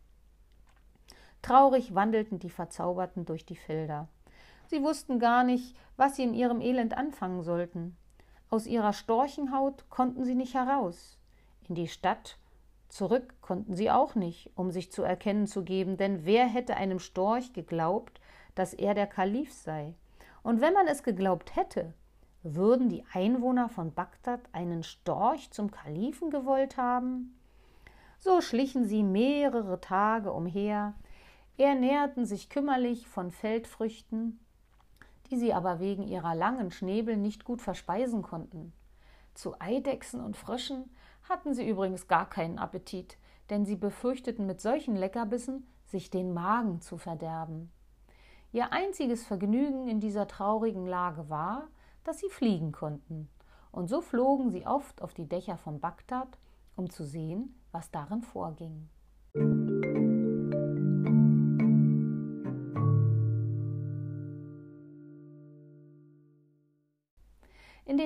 Traurig 1.44 1.94
wandelten 1.94 2.40
die 2.40 2.50
Verzauberten 2.50 3.26
durch 3.26 3.46
die 3.46 3.56
Felder. 3.56 4.08
Sie 4.66 4.82
wussten 4.82 5.20
gar 5.20 5.44
nicht, 5.44 5.76
was 5.98 6.16
sie 6.16 6.24
in 6.24 6.34
ihrem 6.34 6.62
Elend 6.62 6.98
anfangen 6.98 7.44
sollten. 7.44 7.96
Aus 8.50 8.66
ihrer 8.66 8.94
Storchenhaut 8.94 9.88
konnten 9.92 10.24
sie 10.24 10.36
nicht 10.36 10.56
heraus. 10.56 11.20
In 11.70 11.76
die 11.76 11.88
Stadt 11.88 12.40
Zurück 12.94 13.34
konnten 13.42 13.76
sie 13.76 13.90
auch 13.90 14.14
nicht, 14.14 14.52
um 14.56 14.70
sich 14.70 14.92
zu 14.92 15.02
erkennen 15.02 15.48
zu 15.48 15.64
geben, 15.64 15.98
denn 15.98 16.26
wer 16.26 16.46
hätte 16.46 16.76
einem 16.76 17.00
Storch 17.00 17.52
geglaubt, 17.52 18.22
dass 18.54 18.76
er 18.76 18.94
der 18.94 19.08
Kalif 19.08 19.52
sei? 19.52 19.96
Und 20.44 20.62
wenn 20.62 20.74
man 20.74 20.88
es 20.88 21.02
geglaubt 21.02 21.56
hätte, 21.56 21.96
würden 22.44 22.90
die 22.90 23.04
Einwohner 23.12 23.68
von 23.68 23.96
Bagdad 23.96 24.42
einen 24.52 24.84
Storch 24.84 25.50
zum 25.50 25.72
Kalifen 25.72 26.30
gewollt 26.30 26.78
haben? 26.78 27.36
So 28.20 28.42
schlichen 28.42 28.86
sie 28.86 29.02
mehrere 29.02 29.82
Tage 29.82 30.32
umher, 30.32 30.94
ernährten 31.62 32.26
sich 32.26 32.50
kümmerlich 32.50 33.08
von 33.08 33.32
Feldfrüchten, 33.32 34.40
die 35.30 35.38
sie 35.38 35.54
aber 35.54 35.80
wegen 35.80 36.04
ihrer 36.04 36.36
langen 36.36 36.72
Schnäbel 36.72 37.18
nicht 37.18 37.46
gut 37.46 37.62
verspeisen 37.62 38.24
konnten. 38.24 38.74
Zu 39.34 39.60
Eidechsen 39.60 40.22
und 40.22 40.38
Fröschen 40.38 40.90
hatten 41.30 41.54
sie 41.54 41.68
übrigens 41.68 42.08
gar 42.08 42.30
keinen 42.30 42.60
Appetit, 42.60 43.18
denn 43.50 43.66
sie 43.66 43.76
befürchteten 43.76 44.46
mit 44.46 44.62
solchen 44.62 44.96
Leckerbissen 44.96 45.68
sich 45.86 46.10
den 46.10 46.34
Magen 46.34 46.82
zu 46.82 46.98
verderben. 46.98 47.72
Ihr 48.52 48.72
einziges 48.72 49.26
Vergnügen 49.26 49.88
in 49.88 50.00
dieser 50.00 50.28
traurigen 50.28 50.86
Lage 50.86 51.30
war, 51.30 51.68
dass 52.04 52.20
sie 52.20 52.30
fliegen 52.30 52.72
konnten, 52.72 53.30
und 53.72 53.88
so 53.88 54.02
flogen 54.02 54.52
sie 54.52 54.68
oft 54.68 55.02
auf 55.02 55.14
die 55.14 55.28
Dächer 55.28 55.58
von 55.58 55.80
Bagdad, 55.80 56.38
um 56.76 56.90
zu 56.90 57.04
sehen, 57.04 57.60
was 57.72 57.90
darin 57.90 58.22
vorging. 58.22 58.90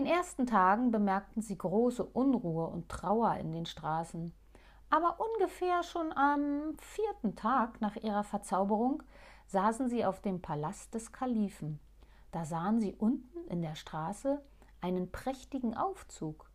Ersten 0.08 0.48
Tagen 0.48 0.92
bemerkten 0.92 1.42
sie 1.42 1.58
große 1.58 2.04
Unruhe 2.04 2.68
und 2.68 2.90
Trauer 2.90 3.36
in 3.36 3.52
den 3.52 3.66
Straßen. 3.66 4.34
Aber 4.90 5.18
ungefähr 5.20 5.84
schon 5.84 6.12
am 6.14 6.76
vierten 6.80 7.36
Tag 7.36 7.82
nach 7.82 7.96
ihrer 7.98 8.24
Verzauberung 8.24 9.04
saßen 9.48 9.90
sie 9.90 10.06
auf 10.06 10.22
dem 10.22 10.42
Palast 10.42 10.94
des 10.94 11.12
Kalifen. 11.12 11.80
Da 12.32 12.46
sahen 12.46 12.80
sie 12.80 12.94
unten 12.94 13.48
in 13.50 13.62
der 13.62 13.76
Straße 13.76 14.42
einen 14.82 15.12
prächtigen 15.12 15.76
Aufzug. 15.76 16.50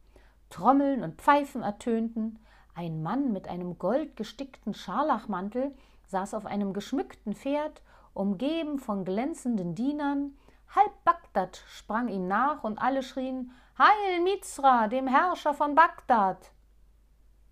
Trommeln 0.50 1.02
und 1.02 1.20
Pfeifen 1.20 1.62
ertönten, 1.62 2.38
ein 2.74 3.02
Mann 3.02 3.32
mit 3.32 3.48
einem 3.48 3.78
goldgestickten 3.78 4.74
Scharlachmantel 4.74 5.74
saß 6.06 6.34
auf 6.34 6.46
einem 6.46 6.72
geschmückten 6.72 7.34
Pferd, 7.34 7.82
umgeben 8.14 8.78
von 8.78 9.04
glänzenden 9.04 9.74
Dienern, 9.74 10.36
Halb 10.74 11.04
Bagdad 11.04 11.62
sprang 11.68 12.08
ihm 12.08 12.28
nach 12.28 12.64
und 12.64 12.78
alle 12.78 13.02
schrien 13.02 13.52
Heil 13.76 14.22
Mizra, 14.22 14.88
dem 14.88 15.06
Herrscher 15.06 15.52
von 15.52 15.74
Bagdad. 15.74 16.50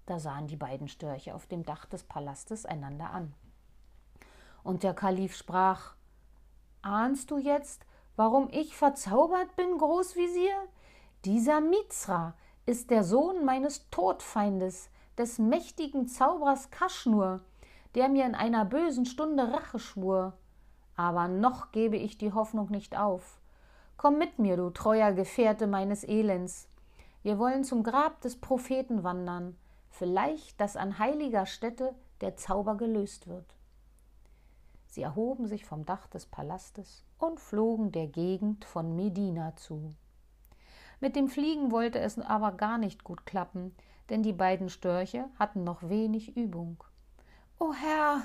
Da 0.06 0.18
sahen 0.18 0.46
die 0.46 0.56
beiden 0.56 0.88
Störche 0.88 1.34
auf 1.34 1.46
dem 1.46 1.62
Dach 1.62 1.84
des 1.84 2.02
Palastes 2.02 2.64
einander 2.64 3.10
an. 3.10 3.34
Und 4.62 4.84
der 4.84 4.94
Kalif 4.94 5.36
sprach 5.36 5.96
Ahnst 6.80 7.30
du 7.30 7.36
jetzt, 7.36 7.84
warum 8.16 8.48
ich 8.50 8.74
verzaubert 8.74 9.54
bin, 9.54 9.76
Großvisier? 9.76 10.56
Dieser 11.26 11.60
Mizra 11.60 12.32
ist 12.64 12.90
der 12.90 13.04
Sohn 13.04 13.44
meines 13.44 13.90
Todfeindes, 13.90 14.88
des 15.18 15.38
mächtigen 15.38 16.08
Zauberers 16.08 16.70
Kaschnur, 16.70 17.42
der 17.94 18.08
mir 18.08 18.24
in 18.24 18.34
einer 18.34 18.64
bösen 18.64 19.04
Stunde 19.04 19.52
Rache 19.52 19.78
schwur 19.78 20.38
aber 21.00 21.28
noch 21.28 21.72
gebe 21.72 21.96
ich 21.96 22.18
die 22.18 22.34
Hoffnung 22.34 22.70
nicht 22.70 22.94
auf. 22.94 23.40
Komm 23.96 24.18
mit 24.18 24.38
mir, 24.38 24.58
du 24.58 24.68
treuer 24.68 25.12
Gefährte 25.12 25.66
meines 25.66 26.04
Elends. 26.04 26.68
Wir 27.22 27.38
wollen 27.38 27.64
zum 27.64 27.82
Grab 27.82 28.20
des 28.20 28.38
Propheten 28.38 29.02
wandern, 29.02 29.56
vielleicht, 29.88 30.60
dass 30.60 30.76
an 30.76 30.98
heiliger 30.98 31.46
Stätte 31.46 31.94
der 32.20 32.36
Zauber 32.36 32.76
gelöst 32.76 33.28
wird. 33.28 33.46
Sie 34.88 35.00
erhoben 35.00 35.46
sich 35.46 35.64
vom 35.64 35.86
Dach 35.86 36.06
des 36.08 36.26
Palastes 36.26 37.02
und 37.18 37.40
flogen 37.40 37.92
der 37.92 38.06
Gegend 38.06 38.66
von 38.66 38.94
Medina 38.94 39.56
zu. 39.56 39.94
Mit 41.00 41.16
dem 41.16 41.28
Fliegen 41.28 41.70
wollte 41.70 41.98
es 41.98 42.18
aber 42.18 42.52
gar 42.52 42.76
nicht 42.76 43.04
gut 43.04 43.24
klappen, 43.24 43.74
denn 44.10 44.22
die 44.22 44.34
beiden 44.34 44.68
Störche 44.68 45.30
hatten 45.38 45.64
noch 45.64 45.88
wenig 45.88 46.36
Übung. 46.36 46.84
O 47.58 47.72
Herr, 47.72 48.20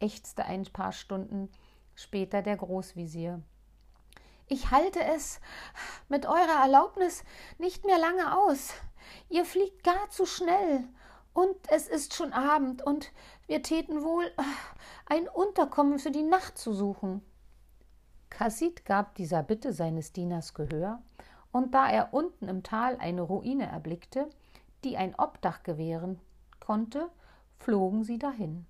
ächzte 0.00 0.44
ein 0.46 0.64
paar 0.64 0.90
Stunden, 0.90 1.48
später 1.98 2.42
der 2.42 2.56
Großvisier. 2.56 3.42
Ich 4.46 4.70
halte 4.70 5.02
es 5.02 5.40
mit 6.08 6.26
eurer 6.26 6.62
Erlaubnis 6.62 7.24
nicht 7.58 7.84
mehr 7.84 7.98
lange 7.98 8.38
aus. 8.38 8.72
Ihr 9.28 9.44
fliegt 9.44 9.84
gar 9.84 10.08
zu 10.10 10.24
schnell, 10.24 10.84
und 11.34 11.56
es 11.68 11.86
ist 11.86 12.14
schon 12.14 12.32
Abend, 12.32 12.82
und 12.82 13.12
wir 13.46 13.62
täten 13.62 14.02
wohl 14.02 14.24
ein 15.06 15.28
Unterkommen 15.28 15.98
für 15.98 16.10
die 16.10 16.22
Nacht 16.22 16.56
zu 16.56 16.72
suchen. 16.72 17.22
Kassid 18.30 18.84
gab 18.84 19.14
dieser 19.16 19.42
Bitte 19.42 19.72
seines 19.72 20.12
Dieners 20.12 20.54
Gehör, 20.54 21.02
und 21.50 21.74
da 21.74 21.88
er 21.88 22.14
unten 22.14 22.48
im 22.48 22.62
Tal 22.62 22.96
eine 22.98 23.22
Ruine 23.22 23.66
erblickte, 23.66 24.28
die 24.84 24.96
ein 24.96 25.14
Obdach 25.16 25.62
gewähren 25.62 26.20
konnte, 26.60 27.10
flogen 27.58 28.04
sie 28.04 28.18
dahin. 28.18 28.66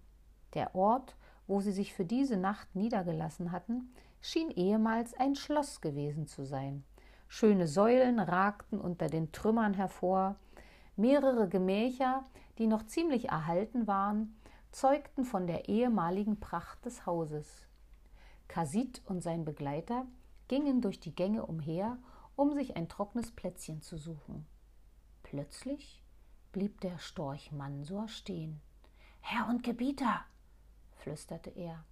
Der 0.55 0.75
Ort 0.75 1.17
wo 1.49 1.61
sie 1.61 1.73
sich 1.73 1.93
für 1.93 2.05
diese 2.05 2.37
Nacht 2.37 2.77
niedergelassen 2.77 3.51
hatten, 3.51 3.93
schien 4.21 4.51
ehemals 4.51 5.15
ein 5.15 5.35
Schloss 5.35 5.81
gewesen 5.81 6.27
zu 6.27 6.45
sein. 6.45 6.85
Schöne 7.27 7.67
Säulen 7.67 8.21
ragten 8.21 8.81
unter 8.81 9.09
den 9.09 9.33
Trümmern 9.33 9.75
hervor, 9.75 10.37
mehrere 10.97 11.49
Gemächer, 11.49 12.25
die 12.59 12.67
noch 12.67 12.87
ziemlich 12.87 13.31
erhalten 13.31 13.87
waren, 13.87 14.37
zeugten 14.71 15.25
von 15.25 15.47
der 15.47 15.69
ehemaligen 15.69 16.39
Pracht 16.39 16.85
des 16.85 17.07
Hauses. 17.07 17.67
Kasit 18.47 19.03
und 19.07 19.23
sein 19.23 19.45
Begleiter 19.45 20.07
gingen 20.49 20.81
durch 20.81 21.01
die 21.01 21.15
Gänge 21.15 21.45
umher, 21.47 21.99
um 22.37 22.53
sich 22.53 22.77
ein 22.77 22.89
trockenes 22.89 23.31
Plätzchen 23.31 23.83
zu 23.83 23.99
suchen. 23.99 24.47
Plötzlich 25.23 26.03
blieb 26.53 26.81
der 26.81 26.99
Storch 26.99 27.53
Mansor 27.53 28.09
stehen. 28.09 28.61
Herr 29.21 29.49
und 29.49 29.63
Gebieter, 29.63 30.25
flüsterte 30.99 31.51
er, 31.51 31.85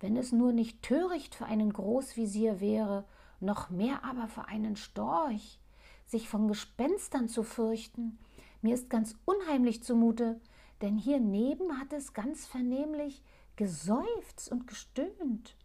wenn 0.00 0.16
es 0.16 0.32
nur 0.32 0.52
nicht 0.52 0.82
töricht 0.82 1.34
für 1.34 1.46
einen 1.46 1.72
Großvisier 1.72 2.60
wäre, 2.60 3.04
noch 3.40 3.70
mehr 3.70 4.04
aber 4.04 4.28
für 4.28 4.46
einen 4.46 4.76
Storch, 4.76 5.58
sich 6.06 6.28
von 6.28 6.48
Gespenstern 6.48 7.28
zu 7.28 7.42
fürchten. 7.42 8.18
Mir 8.62 8.74
ist 8.74 8.90
ganz 8.90 9.16
unheimlich 9.24 9.82
zumute, 9.82 10.40
denn 10.80 10.96
hier 10.96 11.20
neben 11.20 11.78
hat 11.78 11.92
es 11.92 12.14
ganz 12.14 12.46
vernehmlich 12.46 13.22
geseufzt 13.56 14.50
und 14.50 14.66
gestöhnt. 14.66 15.56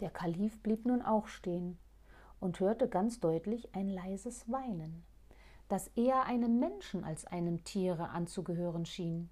Der 0.00 0.10
Kalif 0.10 0.60
blieb 0.60 0.86
nun 0.86 1.02
auch 1.02 1.26
stehen 1.26 1.78
und 2.40 2.60
hörte 2.60 2.88
ganz 2.88 3.20
deutlich 3.20 3.74
ein 3.74 3.88
leises 3.88 4.50
Weinen, 4.50 5.04
das 5.68 5.88
eher 5.96 6.24
einem 6.24 6.58
Menschen 6.58 7.04
als 7.04 7.26
einem 7.26 7.64
Tiere 7.64 8.10
anzugehören 8.10 8.86
schien. 8.86 9.30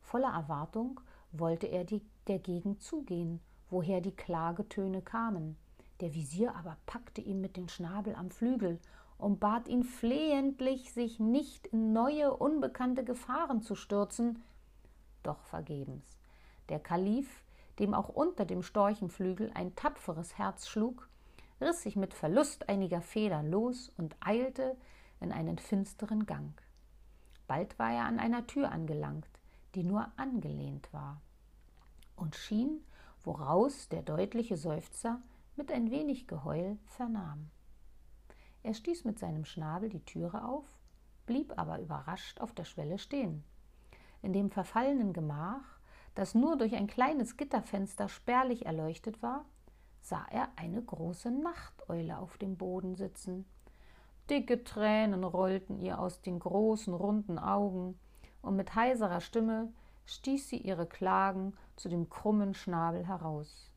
Voller 0.00 0.32
Erwartung 0.32 1.00
wollte 1.32 1.66
er 1.66 1.84
die, 1.84 2.02
der 2.26 2.38
Gegend 2.38 2.82
zugehen, 2.82 3.40
woher 3.68 4.00
die 4.00 4.14
Klagetöne 4.14 5.02
kamen. 5.02 5.56
Der 6.00 6.14
Visier 6.14 6.54
aber 6.56 6.76
packte 6.86 7.20
ihn 7.20 7.40
mit 7.40 7.56
dem 7.56 7.68
Schnabel 7.68 8.14
am 8.14 8.30
Flügel 8.30 8.78
und 9.18 9.38
bat 9.38 9.68
ihn 9.68 9.84
flehentlich, 9.84 10.92
sich 10.92 11.20
nicht 11.20 11.66
in 11.68 11.92
neue, 11.92 12.34
unbekannte 12.34 13.04
Gefahren 13.04 13.60
zu 13.60 13.74
stürzen. 13.74 14.42
Doch 15.22 15.42
vergebens. 15.44 16.18
Der 16.70 16.80
Kalif, 16.80 17.44
dem 17.78 17.94
auch 17.94 18.08
unter 18.08 18.44
dem 18.44 18.62
Storchenflügel 18.62 19.50
ein 19.54 19.74
tapferes 19.74 20.38
Herz 20.38 20.68
schlug, 20.68 21.08
riss 21.60 21.82
sich 21.82 21.96
mit 21.96 22.14
Verlust 22.14 22.68
einiger 22.68 23.02
Federn 23.02 23.50
los 23.50 23.92
und 23.98 24.16
eilte 24.20 24.76
in 25.20 25.32
einen 25.32 25.58
finsteren 25.58 26.24
Gang. 26.24 26.60
Bald 27.46 27.78
war 27.78 27.92
er 27.92 28.04
an 28.04 28.18
einer 28.18 28.46
Tür 28.46 28.70
angelangt, 28.70 29.39
die 29.74 29.84
nur 29.84 30.06
angelehnt 30.16 30.92
war, 30.92 31.20
und 32.16 32.36
schien, 32.36 32.84
woraus 33.22 33.88
der 33.88 34.02
deutliche 34.02 34.56
Seufzer 34.56 35.20
mit 35.56 35.70
ein 35.70 35.90
wenig 35.90 36.26
Geheul 36.26 36.78
vernahm. 36.86 37.50
Er 38.62 38.74
stieß 38.74 39.04
mit 39.04 39.18
seinem 39.18 39.44
Schnabel 39.44 39.88
die 39.88 40.04
Türe 40.04 40.44
auf, 40.44 40.66
blieb 41.26 41.58
aber 41.58 41.80
überrascht 41.80 42.40
auf 42.40 42.52
der 42.52 42.64
Schwelle 42.64 42.98
stehen. 42.98 43.44
In 44.22 44.32
dem 44.32 44.50
verfallenen 44.50 45.12
Gemach, 45.12 45.80
das 46.14 46.34
nur 46.34 46.56
durch 46.56 46.74
ein 46.74 46.86
kleines 46.86 47.36
Gitterfenster 47.36 48.08
spärlich 48.08 48.66
erleuchtet 48.66 49.22
war, 49.22 49.44
sah 50.02 50.26
er 50.30 50.48
eine 50.56 50.82
große 50.82 51.30
Nachteule 51.30 52.18
auf 52.18 52.36
dem 52.38 52.56
Boden 52.56 52.96
sitzen. 52.96 53.46
Dicke 54.28 54.64
Tränen 54.64 55.24
rollten 55.24 55.78
ihr 55.78 55.98
aus 55.98 56.20
den 56.20 56.38
großen, 56.38 56.92
runden 56.94 57.38
Augen, 57.38 57.98
und 58.42 58.56
mit 58.56 58.74
heiserer 58.74 59.20
Stimme 59.20 59.72
stieß 60.06 60.48
sie 60.48 60.58
ihre 60.58 60.86
Klagen 60.86 61.54
zu 61.76 61.88
dem 61.88 62.10
krummen 62.10 62.54
Schnabel 62.54 63.06
heraus. 63.06 63.70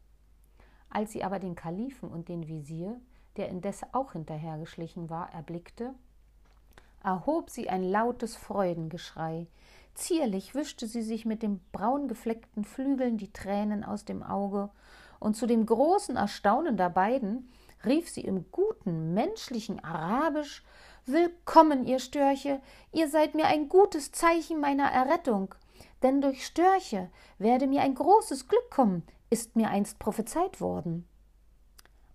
Als 0.89 1.11
sie 1.11 1.23
aber 1.23 1.39
den 1.39 1.55
Kalifen 1.55 2.09
und 2.09 2.29
den 2.29 2.47
Visier 2.47 2.99
der 3.35 3.49
indes 3.49 3.81
auch 3.93 4.13
hinterhergeschlichen 4.13 5.09
war, 5.09 5.33
erblickte, 5.33 5.93
erhob 7.03 7.49
sie 7.49 7.69
ein 7.69 7.83
lautes 7.83 8.35
Freudengeschrei. 8.35 9.47
Zierlich 9.93 10.55
wischte 10.55 10.87
sie 10.87 11.01
sich 11.01 11.25
mit 11.25 11.43
den 11.43 11.59
braungefleckten 11.71 12.63
Flügeln 12.63 13.17
die 13.17 13.31
Tränen 13.31 13.83
aus 13.83 14.05
dem 14.05 14.23
Auge, 14.23 14.69
und 15.19 15.35
zu 15.35 15.47
dem 15.47 15.65
großen 15.65 16.17
Erstaunen 16.17 16.75
der 16.75 16.89
beiden 16.89 17.49
rief 17.85 18.09
sie 18.09 18.21
im 18.21 18.45
guten 18.51 19.13
menschlichen 19.13 19.81
Arabisch 19.83 20.65
Willkommen, 21.05 21.83
ihr 21.83 21.99
Störche, 21.99 22.61
ihr 22.93 23.09
seid 23.09 23.35
mir 23.35 23.47
ein 23.47 23.67
gutes 23.67 24.13
Zeichen 24.13 24.61
meiner 24.61 24.89
Errettung, 24.89 25.53
denn 26.01 26.21
durch 26.21 26.45
Störche 26.45 27.09
werde 27.37 27.67
mir 27.67 27.81
ein 27.81 27.93
großes 27.93 28.47
Glück 28.47 28.71
kommen, 28.71 29.03
ist 29.29 29.57
mir 29.57 29.67
einst 29.67 29.99
prophezeit 29.99 30.61
worden. 30.61 31.05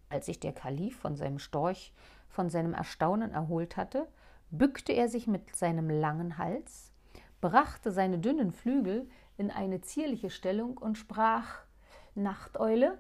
Als 0.09 0.25
sich 0.25 0.41
der 0.41 0.55
Kalif 0.55 0.99
von 0.99 1.17
seinem 1.17 1.39
Storch 1.39 1.93
von 2.31 2.49
seinem 2.49 2.73
Erstaunen 2.73 3.31
erholt 3.31 3.77
hatte, 3.77 4.09
bückte 4.51 4.95
er 4.95 5.11
sich 5.11 5.27
mit 5.27 5.55
seinem 5.55 5.91
langen 5.91 6.39
Hals, 6.39 6.91
brachte 7.43 7.93
seine 7.93 8.19
dünnen 8.19 8.53
Flügel 8.53 9.07
in 9.37 9.51
eine 9.51 9.83
zierliche 9.83 10.31
Stellung 10.31 10.79
und 10.79 10.97
sprach 10.97 11.61
Nachteule, 12.15 12.99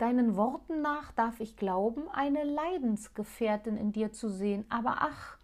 deinen 0.00 0.36
Worten 0.36 0.82
nach 0.82 1.12
darf 1.12 1.40
ich 1.40 1.56
glauben, 1.56 2.08
eine 2.08 2.44
Leidensgefährtin 2.44 3.76
in 3.76 3.92
dir 3.92 4.12
zu 4.12 4.28
sehen, 4.28 4.64
aber 4.68 4.96
ach, 5.00 5.38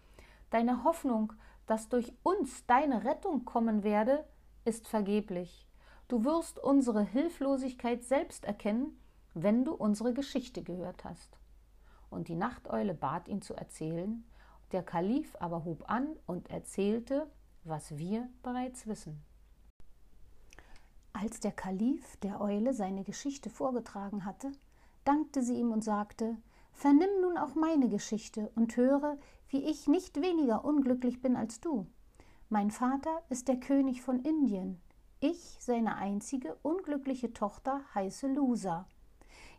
deine 0.49 0.83
Hoffnung, 0.83 1.33
dass 1.65 1.89
durch 1.89 2.13
uns 2.23 2.65
deine 2.65 3.03
Rettung 3.03 3.45
kommen 3.45 3.83
werde, 3.83 4.25
ist 4.65 4.87
vergeblich. 4.87 5.67
Du 6.07 6.23
wirst 6.23 6.59
unsere 6.59 7.03
Hilflosigkeit 7.03 8.03
selbst 8.03 8.45
erkennen 8.45 8.97
wenn 9.41 9.65
du 9.65 9.73
unsere 9.73 10.13
Geschichte 10.13 10.63
gehört 10.63 11.03
hast. 11.03 11.37
Und 12.09 12.27
die 12.27 12.35
Nachteule 12.35 12.93
bat 12.93 13.27
ihn 13.27 13.41
zu 13.41 13.53
erzählen, 13.53 14.23
der 14.71 14.83
Kalif 14.83 15.35
aber 15.39 15.63
hob 15.63 15.89
an 15.89 16.07
und 16.25 16.49
erzählte, 16.49 17.27
was 17.63 17.97
wir 17.97 18.29
bereits 18.43 18.87
wissen. 18.87 19.21
Als 21.19 21.39
der 21.39 21.51
Kalif 21.51 22.17
der 22.17 22.41
Eule 22.41 22.75
seine 22.75 23.03
Geschichte 23.03 23.49
vorgetragen 23.49 24.23
hatte, 24.23 24.51
dankte 25.03 25.41
sie 25.41 25.55
ihm 25.55 25.71
und 25.71 25.83
sagte 25.83 26.37
Vernimm 26.73 27.09
nun 27.21 27.39
auch 27.39 27.55
meine 27.55 27.89
Geschichte 27.89 28.51
und 28.53 28.77
höre, 28.77 29.17
wie 29.49 29.63
ich 29.63 29.87
nicht 29.87 30.21
weniger 30.21 30.63
unglücklich 30.63 31.19
bin 31.19 31.35
als 31.35 31.59
du. 31.59 31.87
Mein 32.49 32.69
Vater 32.69 33.23
ist 33.29 33.47
der 33.47 33.59
König 33.59 34.03
von 34.03 34.19
Indien. 34.19 34.79
Ich, 35.19 35.57
seine 35.59 35.95
einzige 35.95 36.55
unglückliche 36.61 37.33
Tochter, 37.33 37.81
heiße 37.95 38.27
Lusa. 38.27 38.85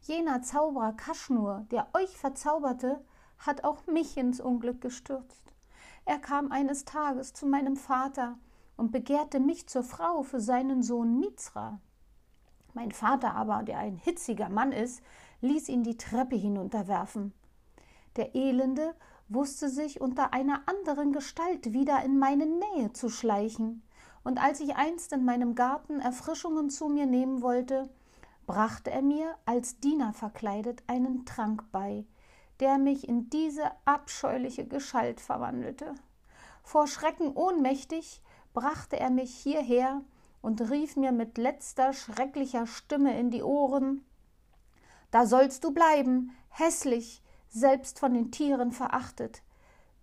Jener 0.03 0.42
Zauberer 0.42 0.92
Kaschnur, 0.92 1.66
der 1.73 1.88
euch 1.92 2.16
verzauberte, 2.16 3.05
hat 3.40 3.64
auch 3.64 3.85
mich 3.88 4.16
ins 4.16 4.40
Unglück 4.40 4.81
gestürzt. 4.81 5.53
Er 6.05 6.21
kam 6.21 6.53
eines 6.53 6.85
Tages 6.85 7.33
zu 7.33 7.47
meinem 7.47 7.75
Vater 7.75 8.38
und 8.79 8.93
begehrte 8.93 9.41
mich 9.41 9.69
zur 9.69 9.83
Frau 9.83 10.23
für 10.23 10.41
seinen 10.41 10.83
Sohn 10.83 11.19
Mizra. 11.19 11.81
Mein 12.75 12.93
Vater 12.93 13.35
aber, 13.35 13.64
der 13.64 13.79
ein 13.79 13.97
hitziger 13.97 14.49
Mann 14.49 14.73
ist, 14.73 15.03
ließ 15.41 15.69
ihn 15.69 15.83
die 15.83 15.97
Treppe 15.97 16.37
hinunterwerfen. 16.37 17.35
Der 18.17 18.35
Elende 18.35 18.95
wusste 19.29 19.69
sich 19.69 20.01
unter 20.01 20.33
einer 20.33 20.62
anderen 20.67 21.12
Gestalt 21.12 21.73
wieder 21.73 22.03
in 22.05 22.19
meine 22.19 22.47
Nähe 22.47 22.93
zu 22.93 23.11
schleichen, 23.11 23.83
und 24.25 24.43
als 24.43 24.61
ich 24.61 24.77
einst 24.77 25.12
in 25.12 25.25
meinem 25.25 25.55
Garten 25.55 26.01
Erfrischungen 26.01 26.71
zu 26.71 26.88
mir 26.88 27.07
nehmen 27.07 27.43
wollte, 27.43 27.88
brachte 28.47 28.91
er 28.91 29.03
mir 29.03 29.37
als 29.45 29.81
Diener 29.81 30.12
verkleidet 30.12 30.83
einen 30.87 31.25
Trank 31.25 31.64
bei, 31.73 32.07
der 32.61 32.79
mich 32.79 33.09
in 33.09 33.29
diese 33.31 33.71
abscheuliche 33.85 34.67
Gestalt 34.67 35.21
verwandelte. 35.21 35.95
Vor 36.62 36.87
Schrecken 36.87 37.33
ohnmächtig 37.33 38.23
brachte 38.53 38.99
er 38.99 39.11
mich 39.11 39.35
hierher 39.35 40.03
und 40.41 40.71
rief 40.71 40.97
mir 40.97 41.13
mit 41.13 41.39
letzter 41.39 41.93
schrecklicher 41.93 42.67
Stimme 42.67 43.19
in 43.19 43.31
die 43.31 43.43
Ohren 43.43 44.05
Da 45.11 45.27
sollst 45.27 45.65
du 45.65 45.73
bleiben, 45.73 46.33
hässlich, 46.49 47.23
selbst 47.49 47.99
von 47.99 48.15
den 48.15 48.31
Tieren 48.31 48.73
verachtet, 48.73 49.43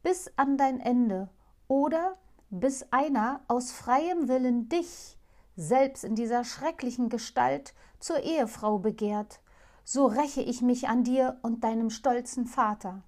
bis 0.03 0.31
an 0.35 0.57
dein 0.57 0.79
Ende, 0.79 1.29
oder 1.67 2.17
bis 2.49 2.91
einer 2.91 3.41
aus 3.47 3.71
freiem 3.71 4.27
Willen 4.27 4.69
dich, 4.69 5.17
selbst 5.55 6.03
in 6.03 6.15
dieser 6.15 6.43
schrecklichen 6.43 7.09
Gestalt, 7.09 7.73
zur 7.99 8.19
Ehefrau 8.19 8.79
begehrt, 8.79 9.39
so 9.83 10.05
räche 10.05 10.41
ich 10.41 10.61
mich 10.61 10.87
an 10.87 11.03
dir 11.03 11.37
und 11.43 11.63
deinem 11.63 11.89
stolzen 11.89 12.45
Vater. 12.47 13.03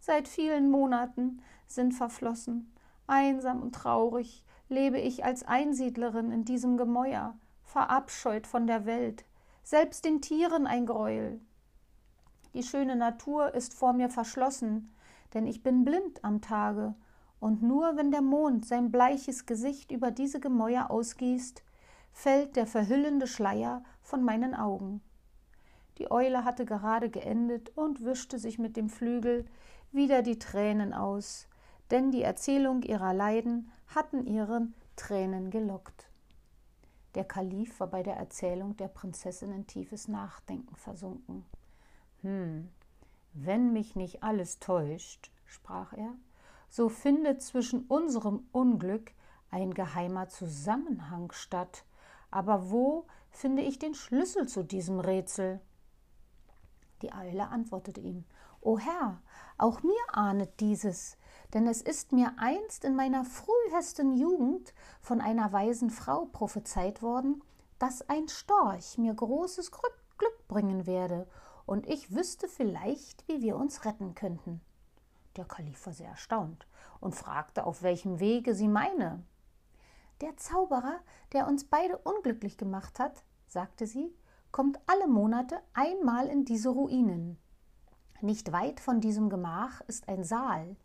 Seit 0.00 0.28
vielen 0.28 0.70
Monaten 0.70 1.42
sind 1.66 1.92
verflossen, 1.92 2.72
einsam 3.06 3.62
und 3.62 3.74
traurig 3.74 4.44
lebe 4.68 4.98
ich 4.98 5.24
als 5.24 5.44
Einsiedlerin 5.44 6.32
in 6.32 6.44
diesem 6.44 6.76
Gemäuer, 6.76 7.36
verabscheut 7.62 8.46
von 8.46 8.66
der 8.66 8.86
Welt, 8.86 9.24
selbst 9.62 10.04
den 10.04 10.20
Tieren 10.20 10.66
ein 10.66 10.86
Greuel. 10.86 11.40
Die 12.54 12.62
schöne 12.62 12.96
Natur 12.96 13.54
ist 13.54 13.74
vor 13.74 13.92
mir 13.92 14.08
verschlossen, 14.08 14.94
denn 15.34 15.46
ich 15.46 15.62
bin 15.62 15.84
blind 15.84 16.24
am 16.24 16.40
Tage, 16.40 16.94
und 17.38 17.62
nur 17.62 17.96
wenn 17.96 18.10
der 18.10 18.22
Mond 18.22 18.64
sein 18.64 18.90
bleiches 18.90 19.44
Gesicht 19.44 19.92
über 19.92 20.10
diese 20.10 20.40
Gemäuer 20.40 20.90
ausgießt, 20.90 21.62
fällt 22.12 22.56
der 22.56 22.66
verhüllende 22.66 23.26
Schleier 23.26 23.84
von 24.00 24.24
meinen 24.24 24.54
Augen. 24.54 25.02
Die 25.98 26.10
Eule 26.10 26.44
hatte 26.44 26.64
gerade 26.64 27.10
geendet 27.10 27.76
und 27.76 28.04
wischte 28.04 28.38
sich 28.38 28.58
mit 28.58 28.76
dem 28.76 28.88
Flügel 28.88 29.44
wieder 29.92 30.22
die 30.22 30.38
Tränen 30.38 30.94
aus, 30.94 31.48
denn 31.90 32.10
die 32.10 32.22
Erzählung 32.22 32.82
ihrer 32.82 33.14
Leiden 33.14 33.70
hatten 33.88 34.26
ihren 34.26 34.74
Tränen 34.96 35.50
gelockt. 35.50 36.10
Der 37.14 37.24
Kalif 37.24 37.80
war 37.80 37.86
bei 37.86 38.02
der 38.02 38.16
Erzählung 38.16 38.76
der 38.76 38.88
Prinzessin 38.88 39.52
in 39.52 39.66
tiefes 39.66 40.08
Nachdenken 40.08 40.76
versunken. 40.76 41.46
Hm, 42.22 42.68
wenn 43.32 43.72
mich 43.72 43.96
nicht 43.96 44.22
alles 44.22 44.58
täuscht, 44.58 45.30
sprach 45.46 45.92
er, 45.92 46.14
so 46.68 46.88
findet 46.88 47.42
zwischen 47.42 47.84
unserem 47.86 48.46
Unglück 48.52 49.12
ein 49.50 49.72
geheimer 49.72 50.28
Zusammenhang 50.28 51.32
statt. 51.32 51.84
Aber 52.30 52.70
wo 52.70 53.06
finde 53.30 53.62
ich 53.62 53.78
den 53.78 53.94
Schlüssel 53.94 54.48
zu 54.48 54.62
diesem 54.62 55.00
Rätsel? 55.00 55.60
Die 57.02 57.12
Eule 57.12 57.48
antwortete 57.48 58.00
ihm 58.00 58.24
O 58.60 58.78
Herr, 58.78 59.22
auch 59.58 59.82
mir 59.82 59.94
ahnet 60.12 60.60
dieses, 60.60 61.16
denn 61.54 61.66
es 61.66 61.82
ist 61.82 62.12
mir 62.12 62.32
einst 62.36 62.84
in 62.84 62.96
meiner 62.96 63.24
frühesten 63.24 64.12
Jugend 64.12 64.74
von 65.00 65.20
einer 65.20 65.52
weisen 65.52 65.90
Frau 65.90 66.26
prophezeit 66.26 67.02
worden, 67.02 67.42
dass 67.78 68.08
ein 68.08 68.28
Storch 68.28 68.98
mir 68.98 69.14
großes 69.14 69.70
Glück 69.70 70.48
bringen 70.48 70.86
werde, 70.86 71.26
und 71.66 71.88
ich 71.88 72.14
wüsste 72.14 72.48
vielleicht, 72.48 73.26
wie 73.26 73.42
wir 73.42 73.56
uns 73.56 73.84
retten 73.84 74.14
könnten. 74.14 74.60
Der 75.36 75.44
Kalif 75.44 75.84
war 75.86 75.92
sehr 75.92 76.08
erstaunt 76.08 76.66
und 77.00 77.14
fragte, 77.14 77.66
auf 77.66 77.82
welchem 77.82 78.20
Wege 78.20 78.54
sie 78.54 78.68
meine. 78.68 79.22
Der 80.20 80.36
Zauberer, 80.36 81.00
der 81.32 81.46
uns 81.46 81.64
beide 81.64 81.98
unglücklich 81.98 82.56
gemacht 82.56 82.98
hat, 82.98 83.22
sagte 83.46 83.86
sie, 83.86 84.14
kommt 84.50 84.78
alle 84.86 85.06
Monate 85.06 85.60
einmal 85.74 86.28
in 86.28 86.44
diese 86.44 86.70
Ruinen. 86.70 87.38
Nicht 88.22 88.52
weit 88.52 88.80
von 88.80 89.00
diesem 89.00 89.28
Gemach 89.28 89.82
ist 89.82 90.08
ein 90.08 90.24
Saal. 90.24 90.76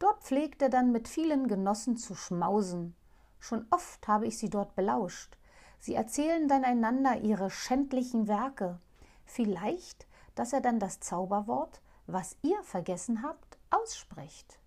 Dort 0.00 0.24
pflegt 0.24 0.62
er 0.62 0.70
dann 0.70 0.92
mit 0.92 1.08
vielen 1.08 1.46
Genossen 1.46 1.98
zu 1.98 2.14
schmausen. 2.14 2.96
Schon 3.38 3.66
oft 3.70 4.08
habe 4.08 4.26
ich 4.26 4.38
sie 4.38 4.48
dort 4.48 4.74
belauscht. 4.74 5.36
Sie 5.78 5.94
erzählen 5.94 6.48
dann 6.48 6.64
einander 6.64 7.20
ihre 7.20 7.50
schändlichen 7.50 8.26
Werke. 8.26 8.80
Vielleicht, 9.26 10.06
dass 10.34 10.54
er 10.54 10.62
dann 10.62 10.80
das 10.80 11.00
Zauberwort, 11.00 11.82
was 12.06 12.36
ihr 12.40 12.62
vergessen 12.62 13.22
habt, 13.22 13.58
ausspricht. 13.68 14.58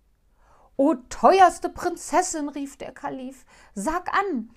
O 0.76 0.94
teuerste 1.08 1.68
Prinzessin, 1.68 2.48
rief 2.48 2.76
der 2.76 2.92
Kalif, 2.92 3.44
sag 3.74 4.16
an, 4.16 4.50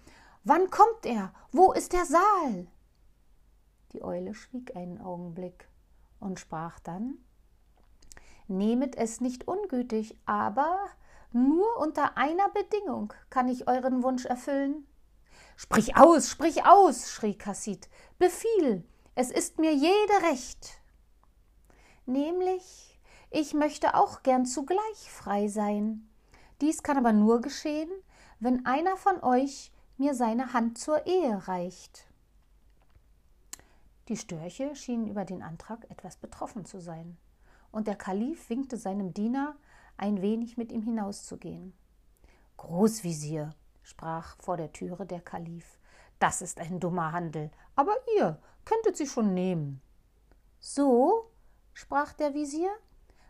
wann 0.43 0.69
kommt 0.69 1.05
er? 1.05 1.33
Wo 1.51 1.71
ist 1.71 1.93
der 1.93 2.05
Saal? 2.05 2.67
Die 3.93 4.03
Eule 4.03 4.35
schwieg 4.35 4.75
einen 4.75 5.01
Augenblick 5.01 5.67
und 6.19 6.39
sprach 6.39 6.79
dann 6.79 7.17
Nehmet 8.47 8.95
es 8.95 9.19
nicht 9.19 9.47
ungütig, 9.47 10.17
aber 10.25 10.77
nur 11.33 11.77
unter 11.77 12.17
einer 12.17 12.47
Bedingung 12.49 13.13
kann 13.29 13.49
ich 13.49 13.67
euren 13.67 14.03
Wunsch 14.03 14.25
erfüllen. 14.25 14.87
Sprich 15.57 15.97
aus, 15.97 16.29
sprich 16.29 16.65
aus, 16.65 17.11
schrie 17.11 17.37
Kassid. 17.37 17.89
Befiehl, 18.17 18.87
es 19.15 19.31
ist 19.31 19.59
mir 19.59 19.73
jede 19.73 20.31
recht. 20.31 20.79
Nämlich, 22.05 22.97
ich 23.31 23.53
möchte 23.53 23.95
auch 23.95 24.23
gern 24.23 24.45
zugleich 24.45 25.11
frei 25.11 25.49
sein. 25.49 26.09
Dies 26.61 26.83
kann 26.83 26.97
aber 26.97 27.11
nur 27.11 27.41
geschehen, 27.41 27.91
wenn 28.39 28.65
einer 28.65 28.95
von 28.95 29.21
euch 29.23 29.73
mir 29.97 30.13
seine 30.13 30.53
Hand 30.53 30.77
zur 30.77 31.05
Ehe 31.05 31.47
reicht. 31.49 32.07
Die 34.07 34.15
Störche 34.15 34.73
schienen 34.75 35.07
über 35.07 35.25
den 35.25 35.43
Antrag 35.43 35.89
etwas 35.89 36.15
betroffen 36.15 36.63
zu 36.63 36.79
sein 36.79 37.17
und 37.77 37.85
der 37.85 37.95
Kalif 37.95 38.49
winkte 38.49 38.75
seinem 38.75 39.13
Diener, 39.13 39.55
ein 39.97 40.23
wenig 40.23 40.57
mit 40.57 40.71
ihm 40.71 40.81
hinauszugehen. 40.81 41.77
Großvisier, 42.57 43.53
sprach 43.83 44.35
vor 44.39 44.57
der 44.57 44.73
Türe 44.73 45.05
der 45.05 45.21
Kalif, 45.21 45.77
das 46.17 46.41
ist 46.41 46.59
ein 46.59 46.79
dummer 46.79 47.11
Handel, 47.11 47.51
aber 47.75 47.93
ihr 48.17 48.39
könntet 48.65 48.97
sie 48.97 49.05
schon 49.05 49.35
nehmen. 49.35 49.79
So, 50.59 51.29
sprach 51.75 52.13
der 52.13 52.33
Visier, 52.33 52.71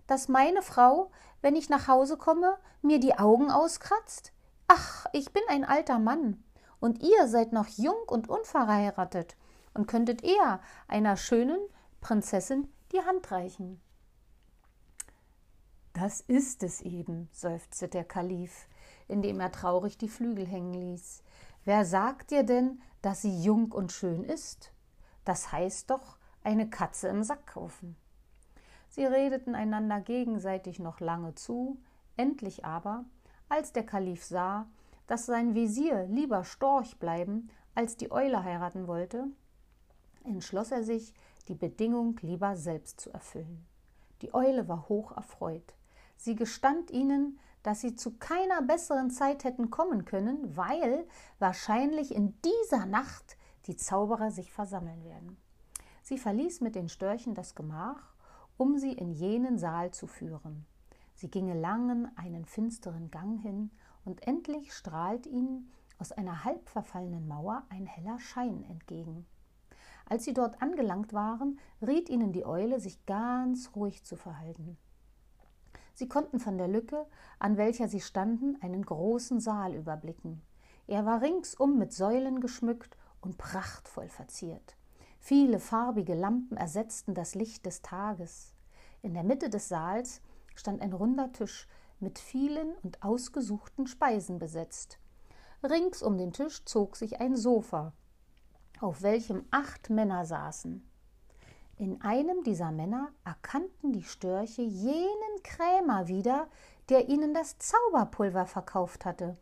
dass 0.07 0.29
meine 0.29 0.61
Frau, 0.61 1.11
wenn 1.41 1.57
ich 1.57 1.67
nach 1.67 1.89
Hause 1.89 2.15
komme, 2.15 2.57
mir 2.81 3.01
die 3.01 3.19
Augen 3.19 3.51
auskratzt? 3.51 4.31
Ach, 4.69 5.07
ich 5.11 5.33
bin 5.33 5.43
ein 5.49 5.65
alter 5.65 5.99
Mann, 5.99 6.41
und 6.79 7.03
ihr 7.03 7.27
seid 7.27 7.51
noch 7.51 7.67
jung 7.67 8.01
und 8.07 8.29
unverheiratet 8.29 9.35
und 9.73 9.87
könntet 9.87 10.23
eher 10.23 10.61
einer 10.87 11.17
schönen 11.17 11.59
Prinzessin 11.99 12.73
die 12.93 13.01
Hand 13.01 13.29
reichen. 13.29 13.81
Das 15.99 16.21
ist 16.21 16.61
es 16.61 16.81
eben, 16.81 17.27
seufzte 17.31 17.87
der 17.87 18.03
Kalif, 18.03 18.67
indem 19.07 19.39
er 19.39 19.51
traurig 19.51 19.97
die 19.97 20.09
Flügel 20.09 20.45
hängen 20.45 20.75
ließ. 20.75 21.23
Wer 21.65 21.85
sagt 21.85 22.29
dir 22.29 22.43
denn, 22.43 22.83
dass 23.01 23.23
sie 23.23 23.41
jung 23.41 23.71
und 23.71 23.91
schön 23.91 24.23
ist? 24.23 24.71
Das 25.25 25.51
heißt 25.51 25.89
doch, 25.89 26.19
eine 26.43 26.69
Katze 26.69 27.07
im 27.07 27.23
Sack 27.23 27.47
kaufen. 27.47 27.95
Sie 28.89 29.05
redeten 29.05 29.55
einander 29.55 29.99
gegenseitig 29.99 30.77
noch 30.77 30.99
lange 30.99 31.33
zu, 31.33 31.79
endlich 32.15 32.63
aber, 32.63 33.05
als 33.49 33.73
der 33.73 33.83
Kalif 33.83 34.23
sah, 34.23 34.67
dass 35.07 35.25
sein 35.25 35.55
Visier 35.55 36.05
lieber 36.05 36.43
Storch 36.43 36.99
bleiben 36.99 37.49
als 37.73 37.97
die 37.97 38.11
Eule 38.11 38.43
heiraten 38.43 38.85
wollte, 38.85 39.29
entschloss 40.23 40.69
er 40.69 40.83
sich, 40.83 41.15
die 41.47 41.55
Bedingung 41.55 42.19
lieber 42.21 42.55
selbst 42.55 43.01
zu 43.01 43.11
erfüllen. 43.11 43.65
Die 44.21 44.35
Eule 44.35 44.67
war 44.67 44.89
hoch 44.89 45.11
erfreut. 45.17 45.73
Sie 46.17 46.35
gestand 46.35 46.91
ihnen, 46.91 47.39
dass 47.63 47.81
sie 47.81 47.95
zu 47.95 48.17
keiner 48.17 48.61
besseren 48.61 49.09
Zeit 49.09 49.43
hätten 49.43 49.69
kommen 49.69 50.05
können, 50.05 50.55
weil 50.55 51.07
wahrscheinlich 51.39 52.13
in 52.13 52.35
dieser 52.41 52.85
Nacht 52.85 53.37
die 53.67 53.75
Zauberer 53.75 54.31
sich 54.31 54.51
versammeln 54.51 55.03
werden. 55.03 55.37
Sie 56.03 56.17
verließ 56.17 56.61
mit 56.61 56.75
den 56.75 56.89
Störchen 56.89 57.33
das 57.33 57.55
Gemach, 57.55 58.15
um 58.57 58.77
sie 58.77 58.93
in 58.93 59.11
jenen 59.11 59.57
Saal 59.57 59.91
zu 59.91 60.07
führen. 60.07 60.65
Sie 61.15 61.29
ginge 61.29 61.59
langen 61.59 62.09
einen 62.17 62.45
finsteren 62.45 63.11
Gang 63.11 63.41
hin, 63.41 63.71
und 64.05 64.25
endlich 64.25 64.73
strahlt 64.73 65.27
ihnen 65.27 65.69
aus 65.99 66.13
einer 66.13 66.45
halb 66.45 66.69
verfallenen 66.69 67.27
Mauer 67.27 67.65
ein 67.69 67.85
heller 67.85 68.19
Schein 68.19 68.63
entgegen. 68.63 69.25
Als 70.05 70.23
sie 70.23 70.33
dort 70.33 70.61
angelangt 70.61 71.11
waren, 71.11 71.59
riet 71.85 72.07
ihnen 72.09 72.31
die 72.31 72.45
Eule, 72.45 72.79
sich 72.79 73.05
ganz 73.05 73.75
ruhig 73.75 74.05
zu 74.05 74.15
verhalten. 74.15 74.77
Sie 75.97 76.07
konnten 76.07 76.39
von 76.39 76.59
der 76.59 76.67
Lücke, 76.67 77.07
an 77.39 77.57
welcher 77.57 77.87
sie 77.87 78.01
standen, 78.01 78.55
einen 78.61 78.85
großen 78.85 79.39
Saal 79.39 79.73
überblicken. 79.73 80.43
Er 80.85 81.07
war 81.07 81.23
ringsum 81.23 81.79
mit 81.79 81.91
Säulen 81.91 82.39
geschmückt 82.39 82.95
und 83.19 83.39
prachtvoll 83.39 84.07
verziert. 84.07 84.77
Viele 85.19 85.57
farbige 85.57 86.13
Lampen 86.13 86.55
ersetzten 86.55 87.15
das 87.15 87.33
Licht 87.33 87.65
des 87.65 87.81
Tages. 87.81 88.53
In 89.01 89.15
der 89.15 89.23
Mitte 89.23 89.49
des 89.49 89.69
Saals 89.69 90.21
stand 90.53 90.83
ein 90.83 90.93
runder 90.93 91.31
Tisch 91.31 91.67
mit 91.99 92.19
vielen 92.19 92.75
und 92.83 93.01
ausgesuchten 93.01 93.87
Speisen 93.87 94.37
besetzt. 94.37 94.99
Rings 95.63 96.03
um 96.03 96.19
den 96.19 96.31
Tisch 96.31 96.63
zog 96.65 96.95
sich 96.95 97.19
ein 97.21 97.35
Sofa, 97.35 97.93
auf 98.79 99.01
welchem 99.01 99.45
acht 99.49 99.89
Männer 99.89 100.25
saßen. 100.25 100.86
In 101.79 102.01
einem 102.01 102.43
dieser 102.43 102.71
Männer 102.71 103.09
erkannten 103.23 103.93
die 103.93 104.03
Störche 104.03 104.63
jenen 104.63 105.43
Krämer 105.43 106.07
wieder, 106.07 106.47
der 106.89 107.07
ihnen 107.07 107.35
das 107.35 107.59
Zauberpulver 107.59 108.47
verkauft 108.47 109.05
hatte. 109.05 109.37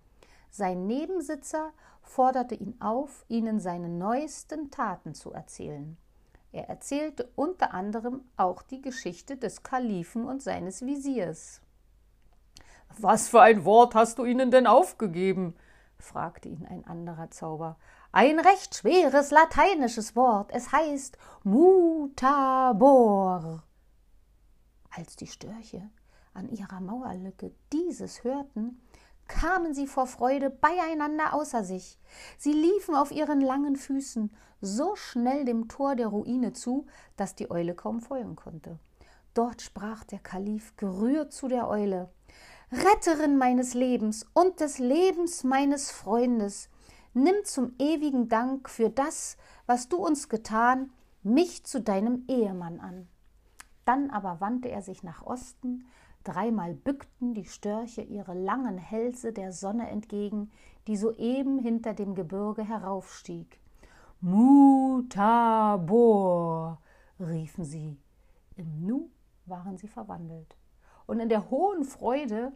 Sein 0.52 0.86
Nebensitzer 0.86 1.72
forderte 2.02 2.56
ihn 2.56 2.76
auf, 2.82 3.24
ihnen 3.30 3.62
seine 3.62 3.88
neuesten 3.88 4.70
Taten 4.70 5.14
zu 5.14 5.32
erzählen. 5.32 5.96
Er 6.52 6.68
erzählte 6.68 7.30
unter 7.36 7.74
anderem 7.74 8.22
auch 8.36 8.62
die 8.62 8.82
Geschichte 8.82 9.38
des 9.38 9.64
Kalifen 9.64 10.26
und 10.26 10.42
seines 10.42 10.86
Visiers. 10.86 11.62
Was 12.98 13.30
für 13.30 13.42
ein 13.42 13.64
Wort 13.64 13.96
hast 13.96 14.20
du 14.20 14.26
ihnen 14.26 14.52
denn 14.52 14.68
aufgegeben? 14.68 15.56
Fragte 16.06 16.48
ihn 16.48 16.66
ein 16.66 16.86
anderer 16.86 17.30
Zauber. 17.32 17.78
Ein 18.12 18.40
recht 18.40 18.76
schweres 18.76 19.32
lateinisches 19.32 20.16
Wort. 20.16 20.52
Es 20.54 20.72
heißt 20.72 21.18
mutabor. 21.44 22.44
Als 24.92 25.16
die 25.18 25.28
Störche 25.28 25.90
an 26.34 26.48
ihrer 26.50 26.80
Mauerlücke 26.80 27.54
dieses 27.74 28.24
hörten, 28.24 28.82
kamen 29.28 29.74
sie 29.74 29.88
vor 29.88 30.08
Freude 30.08 30.50
beieinander 30.50 31.34
außer 31.34 31.64
sich. 31.64 32.00
Sie 32.38 32.54
liefen 32.54 32.96
auf 32.96 33.12
ihren 33.12 33.42
langen 33.42 33.76
Füßen 33.76 34.34
so 34.62 34.96
schnell 34.96 35.44
dem 35.46 35.68
Tor 35.68 35.96
der 35.96 36.08
Ruine 36.08 36.54
zu, 36.54 36.86
dass 37.18 37.36
die 37.36 37.52
Eule 37.52 37.76
kaum 37.76 38.00
folgen 38.02 38.36
konnte. 38.36 38.80
Dort 39.34 39.62
sprach 39.62 40.04
der 40.06 40.20
Kalif 40.20 40.78
gerührt 40.78 41.34
zu 41.34 41.48
der 41.48 41.68
Eule 41.68 42.10
Retterin 42.72 43.38
meines 43.38 43.74
Lebens 43.74 44.26
und 44.34 44.60
des 44.60 44.80
Lebens 44.80 45.44
meines 45.44 45.92
Freundes, 45.92 46.70
nimm 47.14 47.36
zum 47.44 47.74
ewigen 47.80 48.28
Dank 48.28 48.70
für 48.70 48.90
das, 48.90 49.38
was 49.66 49.88
du 49.88 49.98
uns 49.98 50.30
getan, 50.30 50.92
mich 51.24 51.64
zu 51.64 51.82
deinem 51.82 52.24
Ehemann 52.28 52.80
an. 52.80 53.08
Dann 53.86 54.10
aber 54.10 54.42
wandte 54.42 54.70
er 54.70 54.82
sich 54.82 55.04
nach 55.04 55.24
Osten, 55.24 55.86
dreimal 56.24 56.74
bückten 56.74 57.34
die 57.36 57.46
Störche 57.46 58.02
ihre 58.02 58.34
langen 58.34 58.78
Hälse 58.78 59.32
der 59.32 59.52
Sonne 59.52 59.90
entgegen, 59.90 60.52
die 60.88 60.98
soeben 60.98 61.60
hinter 61.60 61.94
dem 61.94 62.16
Gebirge 62.16 62.64
heraufstieg, 62.68 63.60
Mutabor, 64.22 65.20
riefen 67.20 67.64
sie. 67.64 67.98
Im 68.56 68.86
Nu 68.86 69.10
waren 69.46 69.78
sie 69.78 69.88
verwandelt. 69.88 70.56
Und 71.08 71.20
in 71.20 71.30
der 71.30 71.50
hohen 71.50 71.84
Freude 71.84 72.52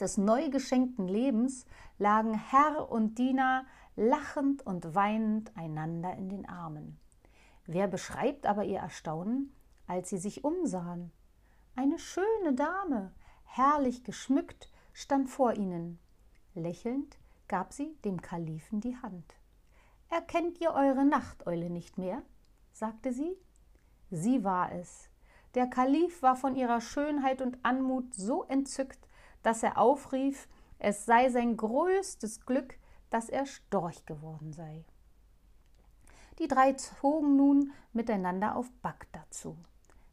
des 0.00 0.16
neu 0.16 0.48
geschenkten 0.50 1.06
Lebens 1.06 1.66
lagen 1.98 2.34
Herr 2.34 2.90
und 2.90 3.18
Diener 3.18 3.66
lachend 3.96 4.64
und 4.64 4.94
weinend 4.94 5.56
einander 5.56 6.14
in 6.14 6.28
den 6.28 6.48
Armen. 6.48 6.98
Wer 7.66 7.86
beschreibt 7.86 8.46
aber 8.46 8.64
ihr 8.64 8.78
Erstaunen, 8.78 9.54
als 9.86 10.08
sie 10.08 10.18
sich 10.18 10.42
umsahen? 10.44 11.12
Eine 11.76 11.98
schöne 11.98 12.54
Dame, 12.54 13.12
herrlich 13.44 14.02
geschmückt, 14.04 14.72
stand 14.92 15.28
vor 15.28 15.54
ihnen. 15.54 15.98
Lächelnd 16.54 17.18
gab 17.46 17.72
sie 17.72 17.94
dem 18.04 18.22
Kalifen 18.22 18.80
die 18.80 18.96
Hand. 18.96 19.34
Erkennt 20.08 20.60
ihr 20.60 20.72
eure 20.72 21.04
Nachteule 21.04 21.70
nicht 21.70 21.98
mehr? 21.98 22.22
sagte 22.72 23.12
sie. 23.12 23.36
Sie 24.10 24.42
war 24.42 24.72
es. 24.72 25.09
Der 25.54 25.66
Kalif 25.66 26.22
war 26.22 26.36
von 26.36 26.54
ihrer 26.54 26.80
Schönheit 26.80 27.42
und 27.42 27.58
Anmut 27.64 28.14
so 28.14 28.44
entzückt, 28.44 29.08
dass 29.42 29.62
er 29.62 29.78
aufrief, 29.78 30.48
es 30.78 31.06
sei 31.06 31.28
sein 31.28 31.56
größtes 31.56 32.46
Glück, 32.46 32.78
dass 33.10 33.28
er 33.28 33.46
Storch 33.46 34.06
geworden 34.06 34.52
sei. 34.52 34.84
Die 36.38 36.46
drei 36.46 36.72
zogen 36.74 37.36
nun 37.36 37.72
miteinander 37.92 38.54
auf 38.54 38.70
Bagdad 38.80 39.34
zu. 39.34 39.56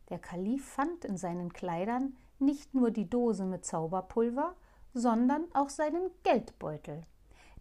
Der 0.10 0.20
Kalif 0.20 0.66
fand 0.66 1.06
in 1.06 1.18
seinen 1.18 1.54
Kleidern 1.54 2.18
nicht 2.40 2.74
nur 2.74 2.92
die 2.92 3.10
Dose 3.10 3.46
mit 3.46 3.64
Zauberpulver, 3.64 4.56
sondern 4.94 5.46
auch 5.54 5.70
seinen 5.70 6.10
Geldbeutel. 6.24 7.04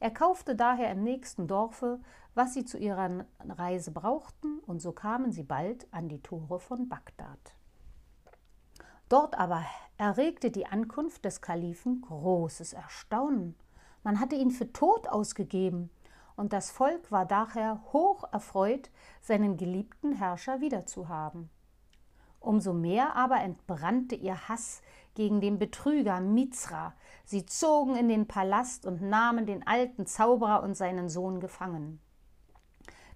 Er 0.00 0.10
kaufte 0.10 0.56
daher 0.56 0.90
im 0.90 1.02
nächsten 1.02 1.46
Dorfe, 1.46 2.00
was 2.34 2.54
sie 2.54 2.64
zu 2.64 2.78
ihrer 2.78 3.26
Reise 3.40 3.90
brauchten, 3.90 4.58
und 4.60 4.80
so 4.80 4.92
kamen 4.92 5.32
sie 5.32 5.42
bald 5.42 5.86
an 5.92 6.08
die 6.08 6.22
Tore 6.22 6.58
von 6.58 6.88
Bagdad. 6.88 7.54
Dort 9.08 9.38
aber 9.38 9.64
erregte 9.98 10.50
die 10.50 10.66
Ankunft 10.66 11.24
des 11.24 11.40
Kalifen 11.40 12.00
großes 12.00 12.72
Erstaunen. 12.72 13.54
Man 14.02 14.20
hatte 14.20 14.36
ihn 14.36 14.50
für 14.50 14.72
tot 14.72 15.08
ausgegeben, 15.08 15.90
und 16.36 16.52
das 16.52 16.70
Volk 16.70 17.10
war 17.10 17.24
daher 17.24 17.82
hoch 17.92 18.24
erfreut, 18.30 18.90
seinen 19.22 19.56
geliebten 19.56 20.12
Herrscher 20.12 20.60
wiederzuhaben. 20.60 21.48
Umso 22.40 22.74
mehr 22.74 23.16
aber 23.16 23.40
entbrannte 23.40 24.14
ihr 24.14 24.48
Hass 24.48 24.82
gegen 25.14 25.40
den 25.40 25.58
Betrüger 25.58 26.20
Mizra. 26.20 26.94
Sie 27.24 27.46
zogen 27.46 27.96
in 27.96 28.08
den 28.08 28.28
Palast 28.28 28.86
und 28.86 29.00
nahmen 29.02 29.46
den 29.46 29.66
alten 29.66 30.06
Zauberer 30.06 30.62
und 30.62 30.76
seinen 30.76 31.08
Sohn 31.08 31.40
gefangen. 31.40 32.00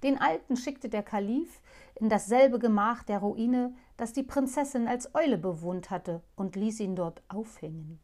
Den 0.02 0.18
Alten 0.18 0.56
schickte 0.56 0.88
der 0.88 1.02
Kalif 1.02 1.60
in 2.00 2.08
dasselbe 2.08 2.58
Gemach 2.58 3.02
der 3.02 3.18
Ruine, 3.18 3.74
das 3.96 4.12
die 4.14 4.22
Prinzessin 4.22 4.88
als 4.88 5.14
Eule 5.14 5.36
bewohnt 5.36 5.90
hatte, 5.90 6.22
und 6.34 6.56
ließ 6.56 6.80
ihn 6.80 6.96
dort 6.96 7.22
aufhängen. 7.28 8.00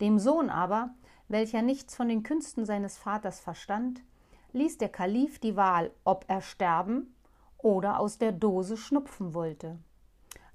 Dem 0.00 0.18
Sohn 0.18 0.50
aber, 0.50 0.94
welcher 1.28 1.62
nichts 1.62 1.96
von 1.96 2.08
den 2.08 2.22
Künsten 2.22 2.66
seines 2.66 2.98
Vaters 2.98 3.40
verstand, 3.40 4.02
ließ 4.52 4.78
der 4.78 4.90
Kalif 4.90 5.38
die 5.38 5.56
Wahl, 5.56 5.90
ob 6.04 6.24
er 6.28 6.42
sterben 6.42 7.14
oder 7.56 7.98
aus 7.98 8.18
der 8.18 8.32
Dose 8.32 8.76
schnupfen 8.76 9.32
wollte. 9.32 9.78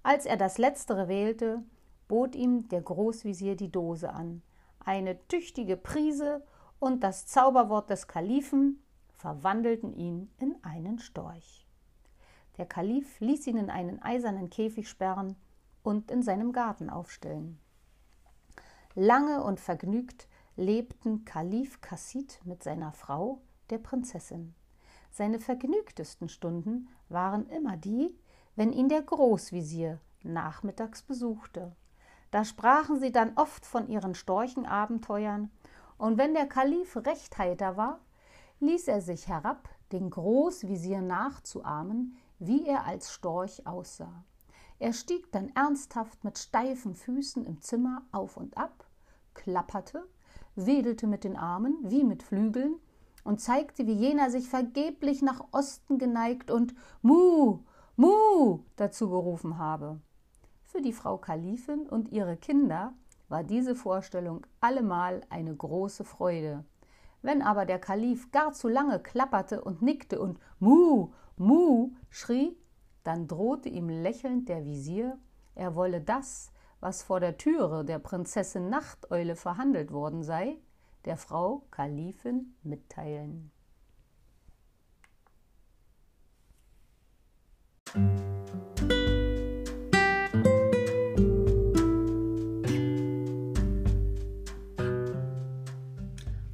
Als 0.03 0.25
er 0.25 0.37
das 0.37 0.57
Letztere 0.57 1.07
wählte, 1.07 1.63
bot 2.07 2.35
ihm 2.35 2.67
der 2.69 2.81
Großvisier 2.81 3.55
die 3.55 3.71
Dose 3.71 4.11
an, 4.11 4.43
eine 4.79 5.27
tüchtige 5.27 5.77
Prise 5.77 6.45
und 6.79 7.03
das 7.03 7.25
Zauberwort 7.25 7.89
des 7.89 8.07
Kalifen 8.07 8.83
verwandelten 9.17 9.93
ihn 9.93 10.29
in 10.37 10.55
einen 10.61 10.99
Storch. 10.99 11.64
Der 12.57 12.65
Kalif 12.65 13.19
ließ 13.19 13.47
ihn 13.47 13.57
in 13.57 13.69
einen 13.69 14.01
eisernen 14.01 14.49
Käfig 14.49 14.89
sperren 14.89 15.35
und 15.83 16.11
in 16.11 16.23
seinem 16.23 16.51
Garten 16.51 16.89
aufstellen. 16.89 17.59
Lange 18.95 19.43
und 19.43 19.59
vergnügt 19.59 20.27
lebten 20.55 21.25
Kalif 21.25 21.81
Kassid 21.81 22.39
mit 22.45 22.63
seiner 22.63 22.93
Frau, 22.93 23.41
der 23.69 23.77
Prinzessin. 23.77 24.55
Seine 25.11 25.39
vergnügtesten 25.39 26.29
Stunden 26.29 26.87
waren 27.09 27.47
immer 27.49 27.77
die, 27.77 28.17
wenn 28.55 28.71
ihn 28.71 28.89
der 28.89 29.01
Großvisier 29.01 29.99
nachmittags 30.23 31.01
besuchte. 31.01 31.75
Da 32.31 32.43
sprachen 32.43 32.99
sie 32.99 33.11
dann 33.11 33.33
oft 33.35 33.65
von 33.65 33.87
ihren 33.87 34.15
Storchenabenteuern, 34.15 35.51
und 35.97 36.17
wenn 36.17 36.33
der 36.33 36.47
Kalif 36.47 36.97
recht 36.97 37.37
heiter 37.37 37.77
war, 37.77 37.99
ließ 38.59 38.89
er 38.89 38.99
sich 38.99 39.29
herab, 39.29 39.69
den 39.93 40.09
Großvisier 40.09 41.01
nachzuahmen, 41.01 42.17
wie 42.39 42.65
er 42.65 42.85
als 42.85 43.11
Storch 43.13 43.65
aussah. 43.65 44.23
Er 44.77 44.93
stieg 44.93 45.31
dann 45.31 45.51
ernsthaft 45.55 46.23
mit 46.23 46.37
steifen 46.37 46.95
Füßen 46.95 47.45
im 47.45 47.61
Zimmer 47.61 48.03
auf 48.11 48.35
und 48.37 48.57
ab, 48.57 48.85
klapperte, 49.33 50.05
wedelte 50.55 51.07
mit 51.07 51.23
den 51.23 51.37
Armen 51.37 51.77
wie 51.83 52.03
mit 52.03 52.23
Flügeln 52.23 52.75
und 53.23 53.41
zeigte, 53.41 53.87
wie 53.87 53.93
jener 53.93 54.29
sich 54.29 54.49
vergeblich 54.49 55.21
nach 55.21 55.41
Osten 55.51 55.97
geneigt 55.97 56.51
und 56.51 56.75
Mu, 57.01 57.59
Mu 57.95 58.59
dazu 58.75 59.09
gerufen 59.09 59.57
habe. 59.57 59.99
Für 60.63 60.81
die 60.81 60.93
Frau 60.93 61.17
Kalifin 61.17 61.87
und 61.87 62.11
ihre 62.11 62.37
Kinder 62.37 62.93
war 63.29 63.43
diese 63.43 63.75
Vorstellung 63.75 64.45
allemal 64.59 65.21
eine 65.29 65.55
große 65.55 66.03
Freude. 66.03 66.65
Wenn 67.21 67.41
aber 67.41 67.65
der 67.65 67.79
Kalif 67.79 68.31
gar 68.31 68.53
zu 68.53 68.67
lange 68.67 68.99
klapperte 68.99 69.63
und 69.63 69.81
nickte 69.81 70.19
und 70.19 70.37
Mu, 70.59 71.11
Mu 71.37 71.91
schrie, 72.09 72.57
dann 73.03 73.27
drohte 73.27 73.67
ihm 73.67 73.89
lächelnd 73.89 74.47
der 74.47 74.63
Visier, 74.63 75.19
er 75.53 75.75
wolle 75.75 75.99
das, 75.99 76.51
was 76.79 77.03
vor 77.03 77.19
der 77.19 77.37
Türe 77.37 77.83
der 77.83 77.99
Prinzessin 77.99 78.69
Nachteule 78.69 79.35
verhandelt 79.35 79.91
worden 79.91 80.23
sei, 80.23 80.57
der 81.03 81.17
Frau 81.17 81.65
Kalifin 81.71 82.55
mitteilen. 82.63 83.51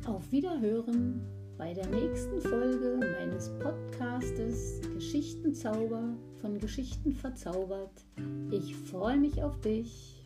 Auf 0.06 0.32
Wiederhören 0.32 1.31
bei 1.62 1.76
der 1.76 1.86
nächsten 1.90 2.42
Folge 2.42 3.00
meines 3.00 3.52
Podcastes 3.60 4.82
Geschichtenzauber 4.96 6.18
von 6.42 6.58
Geschichten 6.58 7.14
verzaubert. 7.14 8.04
Ich 8.50 8.76
freue 8.76 9.18
mich 9.18 9.44
auf 9.44 9.62
dich. 9.62 10.26